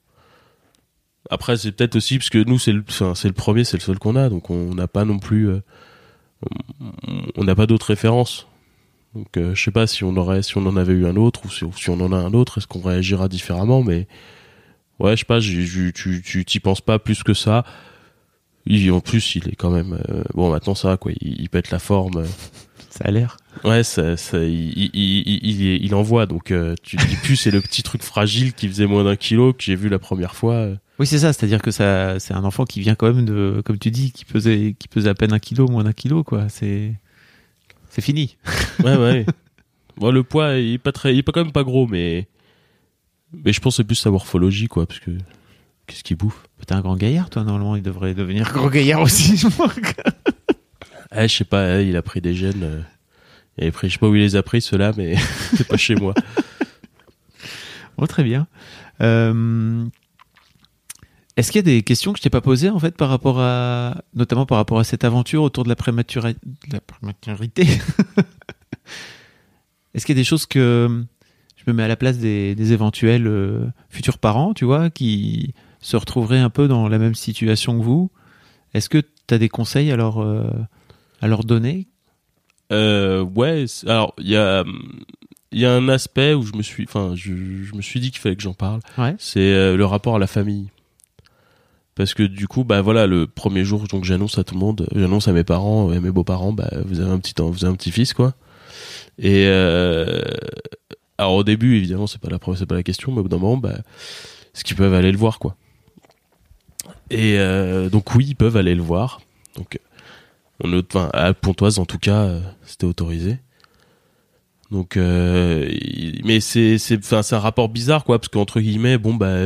[1.29, 3.99] Après, c'est peut-être aussi parce que nous, c'est le, c'est le premier, c'est le seul
[3.99, 5.63] qu'on a, donc on n'a pas non plus, euh,
[7.37, 8.47] on- n'a pas d'autres références.
[9.15, 11.41] Donc, euh, je sais pas si on aurait, si on en avait eu un autre
[11.45, 14.07] ou si, si on en a un autre, est-ce qu'on réagira différemment, mais
[15.01, 17.65] ouais, je sais pas, j'ai- j'ai- tu, tu t'y penses pas plus que ça.
[18.67, 21.71] Il, en plus, il est quand même, euh, bon, maintenant ça, quoi, il, il pète
[21.71, 22.19] la forme.
[22.19, 22.27] euh,
[22.91, 23.37] Ça a l'air.
[23.65, 26.27] Ouais, ça, ça, il, il, il, envoie.
[26.27, 29.53] Donc, euh, tu dis plus, c'est le petit truc fragile qui faisait moins d'un kilo
[29.53, 30.69] que j'ai vu la première fois.
[31.01, 31.33] Oui, c'est ça.
[31.33, 34.27] C'est-à-dire que ça, c'est un enfant qui vient quand même de, comme tu dis, qui
[34.27, 36.51] pesait, qui pesait à peine un kilo, moins d'un kilo, quoi.
[36.51, 36.93] C'est,
[37.89, 38.37] c'est fini.
[38.85, 39.25] Ouais, ouais.
[39.97, 42.29] bon, le poids, il est pas très, il est pas quand même pas gros, mais,
[43.33, 45.11] mais je pense que c'est plus sa morphologie, quoi, parce que
[45.87, 46.47] qu'est-ce qu'il bouffe?
[46.67, 47.45] T'es un grand gaillard, toi.
[47.45, 49.39] Normalement, il devrait devenir grand gaillard aussi.
[49.39, 49.73] je crois.
[51.11, 52.63] Ah, je sais pas, euh, il a pris des gènes.
[52.63, 52.83] euh,
[53.57, 55.17] il a pris, je sais pas où il les a pris, ceux-là, mais
[55.57, 56.13] c'est pas chez moi.
[57.97, 58.47] Bon, très bien.
[59.01, 59.87] Euh,
[61.37, 63.41] Est-ce qu'il y a des questions que je t'ai pas posées en fait par rapport
[63.41, 67.67] à, notamment par rapport à cette aventure autour de la, prématura- de la prématurité?
[69.95, 71.05] Est-ce qu'il y a des choses que
[71.57, 75.55] je me mets à la place des, des éventuels euh, futurs parents, tu vois, qui
[75.81, 78.11] se retrouveraient un peu dans la même situation que vous?
[78.75, 80.49] Est-ce que tu as des conseils à leur, euh,
[81.21, 81.89] à leur donner?
[82.73, 84.65] Euh, ouais, alors il y a
[85.53, 88.13] il y a un aspect où je me suis enfin je, je me suis dit
[88.13, 89.17] qu'il fallait que j'en parle, Ouais.
[89.19, 90.69] c'est euh, le rapport à la famille.
[92.01, 94.89] Parce que du coup bah voilà, le premier jour donc j'annonce à tout le monde,
[94.95, 97.71] j'annonce à mes parents et à mes beaux-parents bah vous avez un petit vous avez
[97.71, 98.33] un petit fils quoi.
[99.19, 100.23] Et euh,
[101.19, 103.37] alors au début évidemment c'est pas la c'est pas la question mais au bout d'un
[103.37, 103.75] moment bah
[104.55, 105.57] est-ce qu'ils peuvent aller le voir quoi.
[107.11, 109.21] Et euh, donc oui, ils peuvent aller le voir.
[109.57, 109.79] Donc
[110.65, 112.31] enfin, à Pontoise en tout cas,
[112.65, 113.37] c'était autorisé.
[114.71, 115.69] Donc, euh,
[116.25, 119.45] mais c'est, c'est, enfin, c'est un rapport bizarre quoi, parce qu'entre guillemets, bon bah,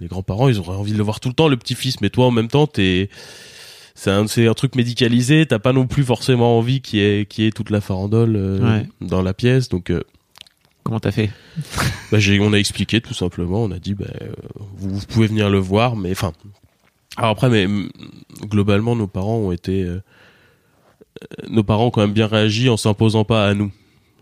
[0.00, 2.26] les grands-parents, ils auraient envie de le voir tout le temps, le petit-fils, mais toi
[2.26, 3.08] en même temps, t'es,
[3.94, 4.24] c'est un,
[4.54, 7.70] truc médicalisé, t'as pas non plus forcément envie qu'il y ait, qu'il y ait toute
[7.70, 8.86] la farandole euh, Ouais.
[9.00, 9.90] dans la pièce, donc.
[9.90, 10.02] euh,
[10.84, 11.30] Comment t'as fait?
[12.12, 13.62] bah, j'ai, on a expliqué tout simplement.
[13.64, 14.32] On a dit, bah, euh,
[14.76, 16.32] vous, vous pouvez venir le voir, mais enfin.
[17.16, 17.66] Alors après, mais
[18.44, 20.00] globalement, nos parents ont été, euh,
[21.50, 23.70] nos parents ont quand même bien réagi en s'imposant pas à nous.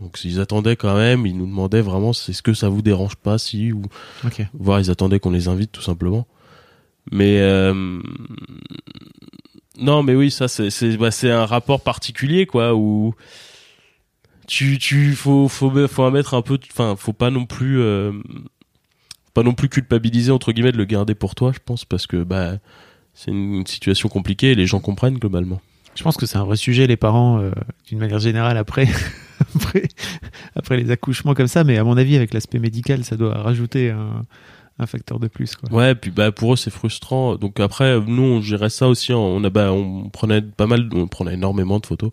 [0.01, 3.39] Donc ils attendaient quand même, ils nous demandaient vraiment, est-ce que ça vous dérange pas
[3.39, 3.83] si ou
[4.25, 4.43] Ok.
[4.53, 6.27] voire ils attendaient qu'on les invite tout simplement.
[7.11, 8.01] Mais euh,
[9.79, 13.15] non, mais oui, ça c'est c'est bah, c'est un rapport particulier quoi où
[14.47, 18.13] tu tu faut faut faut mettre un peu enfin faut pas non plus euh,
[19.35, 22.23] pas non plus culpabiliser entre guillemets de le garder pour toi, je pense parce que
[22.23, 22.59] bah
[23.15, 25.61] c'est une situation compliquée et les gens comprennent globalement.
[25.97, 27.51] Je pense que c'est un vrai sujet, les parents, euh,
[27.89, 28.87] d'une manière générale, après,
[29.57, 29.89] après,
[30.55, 31.65] après les accouchements comme ça.
[31.65, 35.57] Mais à mon avis, avec l'aspect médical, ça doit rajouter un, facteur de plus.
[35.57, 35.73] Quoi.
[35.73, 37.37] Ouais, puis bah pour eux c'est frustrant.
[37.37, 39.15] Donc après nous on gérait ça aussi.
[39.15, 42.11] en- On a bah on prenait pas mal, on prenait énormément de photos.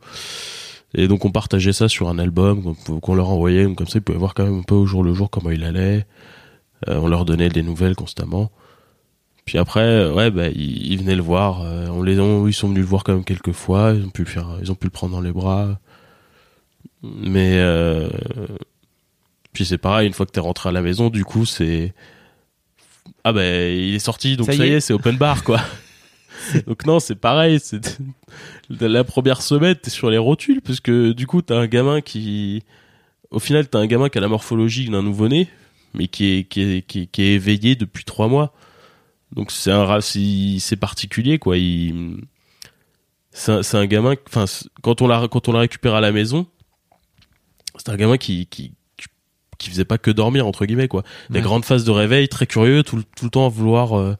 [0.95, 3.65] Et donc on partageait ça sur un album qu'on- leur envoyait.
[3.75, 5.65] Comme ça ils pouvaient voir quand même un peu au jour le jour comment il
[5.65, 6.05] allait.
[6.87, 8.49] Euh, on leur donnait des nouvelles constamment.
[9.45, 11.61] Puis après euh, ouais bah ils, ils venaient le voir.
[11.61, 13.93] Euh, on les ont, ils sont venus le voir quand même quelques fois.
[13.93, 15.79] Ils ont pu le faire, ils ont pu le prendre dans les bras.
[17.01, 18.07] Mais euh,
[19.51, 21.93] puis c'est pareil une fois que t'es rentré à la maison du coup c'est
[23.25, 24.75] ah ben il est sorti donc Ça ça, y y est.
[24.77, 25.59] est, c'est open bar quoi.
[26.67, 27.81] donc non c'est pareil c'est
[28.79, 32.63] la première semaine t'es sur les rotules parce que du coup t'as un gamin qui
[33.31, 35.49] au final t'as un gamin qui a la morphologie d'un nouveau-né
[35.93, 38.53] mais qui est qui est qui est, qui est éveillé depuis trois mois
[39.35, 41.57] donc c'est un c'est particulier quoi.
[41.57, 42.17] Il
[43.31, 44.45] c'est un, gamin enfin
[44.83, 46.45] quand on l'a quand on l'a récupéré à la maison
[47.77, 48.73] c'est un gamin qui qui
[49.57, 51.03] qui faisait pas que dormir entre guillemets quoi.
[51.29, 51.41] Des Ouais.
[51.43, 54.15] grandes phases de réveil très curieux tout, le- tout le temps à vouloir euh,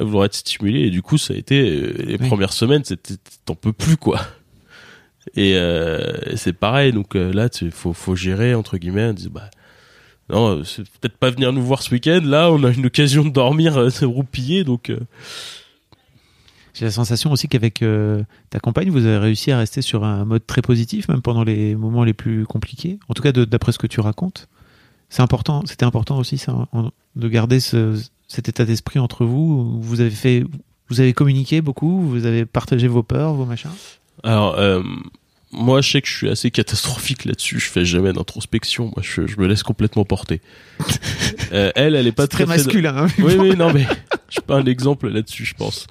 [0.00, 0.80] à vouloir être stimulé.
[0.80, 2.26] Et du coup ça a été euh, les Oui.
[2.28, 3.14] premières semaines c'était
[3.44, 4.20] t'en peux plus quoi.
[5.36, 6.92] Et euh, c'est pareil.
[6.92, 9.50] Donc là tu faut faut gérer entre guillemets on dit, bah
[10.30, 13.24] non euh, c'est peut-être pas venir nous voir ce week-end là on a une occasion
[13.24, 14.98] de dormir euh, roupillé donc euh,
[16.74, 20.24] J'ai la sensation aussi qu'avec euh, ta compagne, vous avez réussi à rester sur un
[20.24, 22.98] mode très positif, même pendant les moments les plus compliqués.
[23.10, 24.48] En tout cas, de- d'après ce que tu racontes.
[25.10, 29.78] C'est important, c'était important aussi ça, en- de garder ce, cet état d'esprit entre vous.
[29.82, 30.44] Vous avez fait,
[30.88, 33.70] vous avez communiqué beaucoup, vous avez partagé vos peurs, vos machins.
[34.22, 34.58] Alors,
[35.52, 37.60] moi, je sais que je suis assez catastrophique là-dessus.
[37.60, 38.86] Je fais jamais d'introspection.
[38.86, 40.40] Moi, je, je me laisse complètement porter.
[41.52, 42.96] Euh, elle, elle est pas C'est très masculin.
[42.96, 43.06] hein.
[43.18, 43.82] Oui, oui, non, mais
[44.28, 45.86] je suis pas un exemple là-dessus, je pense.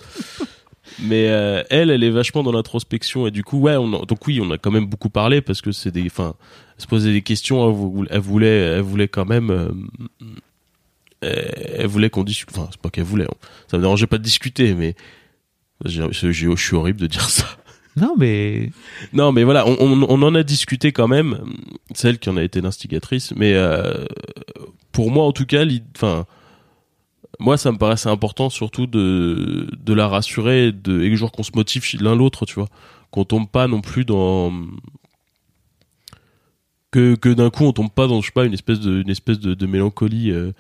[1.03, 4.26] Mais euh, elle, elle est vachement dans l'introspection et du coup, ouais, on a- donc
[4.26, 6.34] oui, on a quand même beaucoup parlé parce que c'est des, enfin,
[6.80, 7.68] se posait des questions.
[7.70, 9.70] Elle, vou- elle voulait, elle voulait quand même, euh,
[11.22, 12.49] elle voulait qu'on discute.
[12.57, 13.26] Enfin, c'est pas qu'elle voulait.
[13.26, 13.36] hein.
[13.70, 14.95] Ça me dérangeait pas de discuter, mais
[15.86, 16.12] je
[16.55, 17.45] suis horrible de dire ça.
[18.02, 18.72] Non, mais
[19.14, 21.39] Non, mais voilà, on, on, on en a discuté quand même,
[21.93, 24.06] celle qui en a été l'instigatrice, mais euh,
[24.91, 25.64] pour moi en tout cas,
[25.95, 26.26] enfin,
[27.39, 31.43] moi ça me paraissait important surtout de, de la rassurer et, de, et genre qu'on
[31.43, 32.68] se motive l'un l'autre, tu vois,
[33.12, 34.52] qu'on tombe pas non plus dans
[36.91, 39.10] que, que d'un coup on tombe pas dans je sais pas une espèce de une
[39.10, 40.52] espèce de, de mélancolie euh,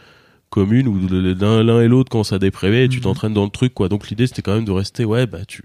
[0.49, 3.03] commune où l'un l'un et l'autre commencent à déprimer et tu Mhm.
[3.03, 3.89] t'entraînes dans le truc quoi.
[3.89, 5.61] Donc l'idée c'était quand même de rester ouais bah tu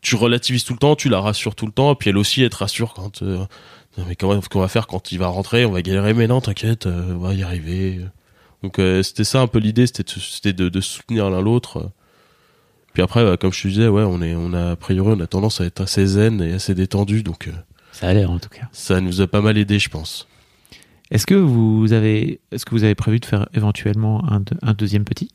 [0.00, 2.42] tu relativises tout le temps, tu la rassures tout le temps, et puis elle aussi
[2.42, 3.44] elle te rassure quand euh,
[4.06, 6.86] mais comment qu'on va faire quand il va rentrer, on va galérer, mais non t'inquiète,
[6.86, 8.00] euh, on va y arriver.
[8.62, 11.90] Donc euh, c'était ça un peu l'idée, c'était de, soutenir l'un l'autre.
[12.92, 15.20] Puis après, bah, comme je te disais, ouais, on est, on a a priori, on
[15.20, 17.50] a tendance à être assez zen et assez détendu, donc
[17.92, 18.68] ça a l'air en tout cas.
[18.72, 20.28] ça nous a pas mal aidé, je pense.
[21.10, 24.72] Est-ce que vous avez, est-ce que vous avez prévu de faire éventuellement un, de- un
[24.74, 25.30] deuxième petit?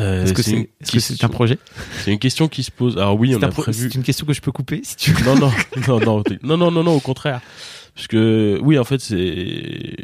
[0.00, 1.58] Euh, Est-ce que c'est un projet?
[2.04, 2.96] C'est une question qui se pose.
[2.96, 3.88] Alors oui, on C'est a pro- prévu.
[3.90, 5.24] C'est une question que je peux couper si tu veux.
[5.24, 5.52] Non, non,
[5.88, 7.40] non, non, non, non, non, non, au contraire.
[7.94, 9.96] Parce que oui, en fait, c'est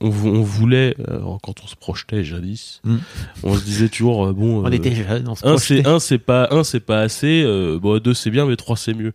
[0.00, 2.96] on, on voulait euh, quand on se projetait jadis, Mm.
[3.42, 4.62] on se disait toujours euh, bon.
[4.64, 7.42] On était jeunes, on se un c'est un c'est pas un c'est pas assez.
[7.80, 9.12] bon deux c'est bien, mais trois c'est mieux.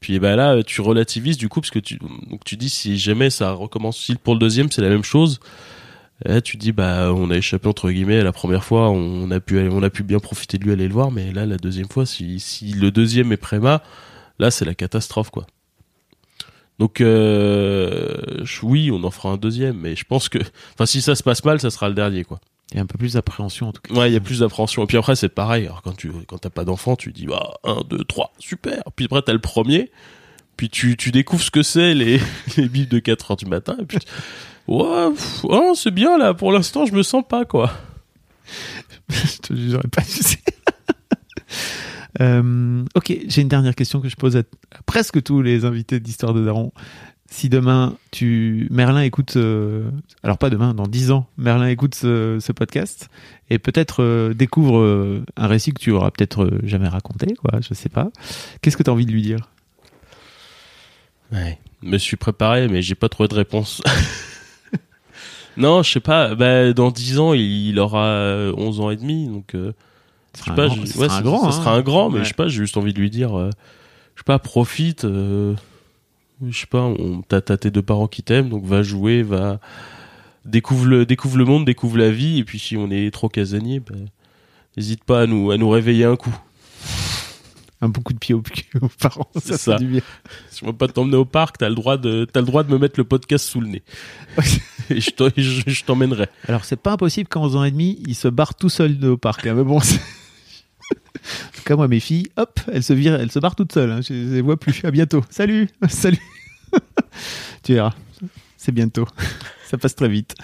[0.00, 3.30] Puis bah là, tu relativises du coup parce que tu donc tu dis si jamais
[3.30, 5.38] ça recommence si pour le deuxième c'est la même chose.
[6.26, 9.58] Là, tu dis bah on a échappé entre guillemets la première fois, on a pu
[9.58, 11.88] aller- on a pu bien profiter de lui aller le voir, mais là la deuxième
[11.88, 13.82] fois si si le deuxième est préma,
[14.38, 15.46] là c'est la catastrophe quoi.
[16.78, 20.38] Donc euh, oui, on en fera un deuxième, mais je pense que,
[20.74, 22.40] enfin si ça se passe mal, ça sera le dernier quoi.
[22.72, 23.92] Il y a un peu plus d'appréhension en tout cas.
[23.94, 24.84] Ouais, il y a plus d'appréhension.
[24.84, 25.64] Et puis après, c'est pareil.
[25.64, 28.82] Alors quand tu quand t'as pas d'enfant, tu dis bah un, deux, trois, super.
[28.94, 29.90] Puis après t'as le premier.
[30.60, 32.20] Puis tu tu découvres ce que c'est les
[32.58, 33.78] les bibles de 4 heures du matin.
[33.80, 34.06] Et puis tu-
[34.68, 35.08] ouais,
[35.44, 36.34] oh, c'est bien là.
[36.34, 37.72] Pour l'instant, je me sens pas quoi.
[39.08, 40.02] je te jugerai pas.
[42.20, 44.42] Euh, ok, j'ai une dernière question que je pose à,
[44.84, 46.72] presque tous les invités d'Histoire de Daron.
[47.30, 49.88] Si demain, tu Merlin écoute, euh,
[50.24, 53.08] alors pas demain, dans 10 ans, Merlin écoute ce, podcast
[53.48, 57.88] et peut-être euh, découvre un récit que tu auras peut-être jamais raconté, quoi, je sais
[57.88, 58.10] pas.
[58.60, 59.48] Qu'est-ce que tu as envie de lui dire?
[61.32, 61.58] Ouais.
[61.82, 63.80] Me suis préparé, mais j'ai pas trouvé de réponse.
[65.56, 66.34] non, je sais pas.
[66.34, 69.54] Bah, dans 10 ans, il, aura euh, 11 ans et demi, donc.
[69.54, 69.72] euh,
[70.34, 71.52] Ce je sais sera pas, grand- je- ouais, sera un grand, ça hein.
[71.52, 72.24] sera un grand, mais Ouais.
[72.24, 73.50] je sais pas, j'ai juste envie de lui dire, euh,
[74.14, 75.54] je sais pas, profite, euh,
[76.46, 76.92] je sais pas,
[77.28, 79.58] t'as tes deux parents qui t'aiment, donc va jouer, va,
[80.44, 83.80] découvre le, découvre le monde, découvre la vie, et puis si on est trop casanier,
[83.80, 83.96] bah,
[84.76, 86.34] n'hésite pas à nous, à nous réveiller un coup.
[87.82, 88.42] Un bon coup de pied aux,
[88.82, 89.76] aux parents, ça, C'est fait ça.
[89.78, 90.00] du bien.
[90.50, 92.70] Si on va pas t'emmener au parc, t'as le droit de, t'as le droit de
[92.70, 93.82] me mettre le podcast sous le nez.
[94.90, 96.26] et je, je, je t'emmènerai.
[96.46, 99.16] Alors, c'est pas impossible qu'en 11 ans et demi, il se barre tout seul au
[99.16, 99.46] parc.
[99.46, 103.38] hein, mais bon, en tout cas, moi, mes filles, hop, elles se virent, elles se
[103.38, 103.90] barrent toutes seules.
[103.92, 104.84] hein, je les vois plus.
[104.84, 105.22] À bientôt.
[105.30, 106.18] Salut, salut.
[107.62, 107.94] tu verras,
[108.56, 109.06] c'est bientôt.
[109.66, 110.34] Ça passe très vite.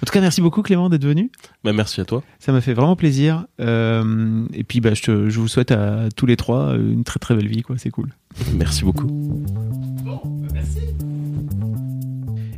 [0.00, 1.30] En tout cas, merci beaucoup Clément d'être venu.
[1.64, 2.22] Bah, merci à toi.
[2.38, 3.46] Ça m'a fait vraiment plaisir.
[3.60, 7.18] Euh, et puis, bah, je, te- je vous souhaite à tous les trois une très
[7.18, 7.62] très belle vie.
[7.62, 7.76] quoi.
[7.78, 8.10] C'est cool.
[8.54, 9.44] Merci beaucoup.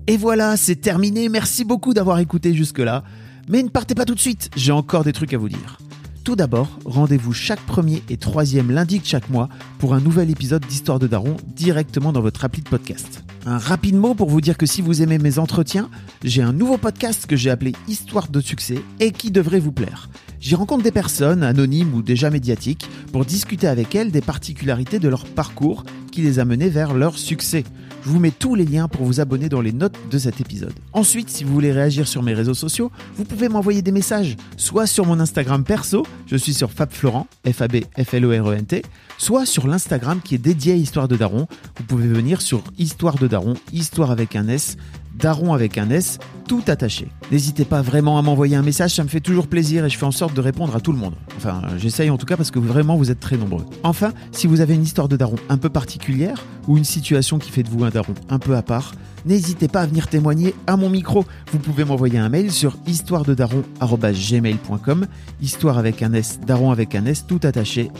[0.07, 1.29] Et voilà, c'est terminé.
[1.29, 3.05] Merci beaucoup d'avoir écouté jusque-là.
[3.49, 5.79] Mais ne partez pas tout de suite, j'ai encore des trucs à vous dire.
[6.25, 10.65] Tout d'abord, rendez-vous chaque premier et troisième lundi de chaque mois pour un nouvel épisode
[10.67, 13.25] d'Histoire de Daron directement dans votre appli de podcast.
[13.47, 15.89] Un rapide mot pour vous dire que si vous aimez mes entretiens,
[16.23, 20.11] j'ai un nouveau podcast que j'ai appelé Histoire de succès et qui devrait vous plaire.
[20.41, 25.09] J'y rencontre des personnes, anonymes ou déjà médiatiques, pour discuter avec elles des particularités de
[25.09, 27.65] leur parcours qui les a menés vers leur succès.
[28.03, 30.73] Je vous mets tous les liens pour vous abonner dans les notes de cet épisode.
[30.93, 34.87] Ensuite, si vous voulez réagir sur mes réseaux sociaux, vous pouvez m'envoyer des messages, soit
[34.87, 38.85] sur mon Instagram perso, je suis sur FabFlorent, F-A-B-F-L-O-R-E-N-T,
[39.19, 41.47] soit sur l'Instagram qui est dédié à Histoire de Daron.
[41.77, 44.79] Vous pouvez venir sur Histoire de Daron, Histoire avec un S,
[45.15, 46.19] Daron avec un S,
[46.51, 47.09] tout attaché.
[47.31, 50.07] N'hésitez pas vraiment à m'envoyer un message, ça me fait toujours plaisir et je fais
[50.07, 51.15] en sorte de répondre à tout le monde.
[51.37, 53.65] Enfin, euh, j'essaye en tout cas parce que vraiment vous êtes très nombreux.
[53.85, 57.53] Enfin, si vous avez une histoire de daron un peu particulière ou une situation qui
[57.53, 58.95] fait de vous un daron un peu à part,
[59.27, 61.25] n'hésitez pas à venir témoigner à mon micro.
[61.53, 65.07] Vous pouvez m'envoyer un mail sur histoirededaron@gmail.com,
[65.41, 67.93] histoire avec un S, daron avec un S, tout attaché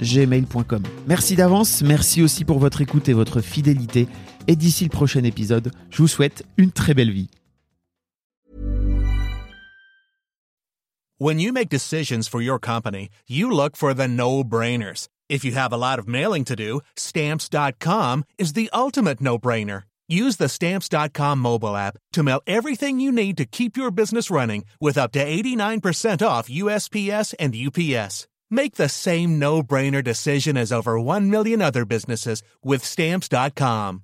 [0.00, 0.82] gmail.com.
[1.08, 4.06] Merci d'avance, merci aussi pour votre écoute et votre fidélité.
[4.46, 7.28] Et d'ici le prochain épisode, je vous souhaite une très belle vie.
[11.18, 15.08] When you make decisions for your company, you look for the no-brainers.
[15.28, 19.84] If you have a lot of mailing to do, stamps.com is the ultimate no-brainer.
[20.08, 24.64] Use the stamps.com mobile app to mail everything you need to keep your business running
[24.80, 28.28] with up to 89% off USPS and UPS.
[28.50, 34.03] Make the same no-brainer decision as over 1 million other businesses with stamps.com.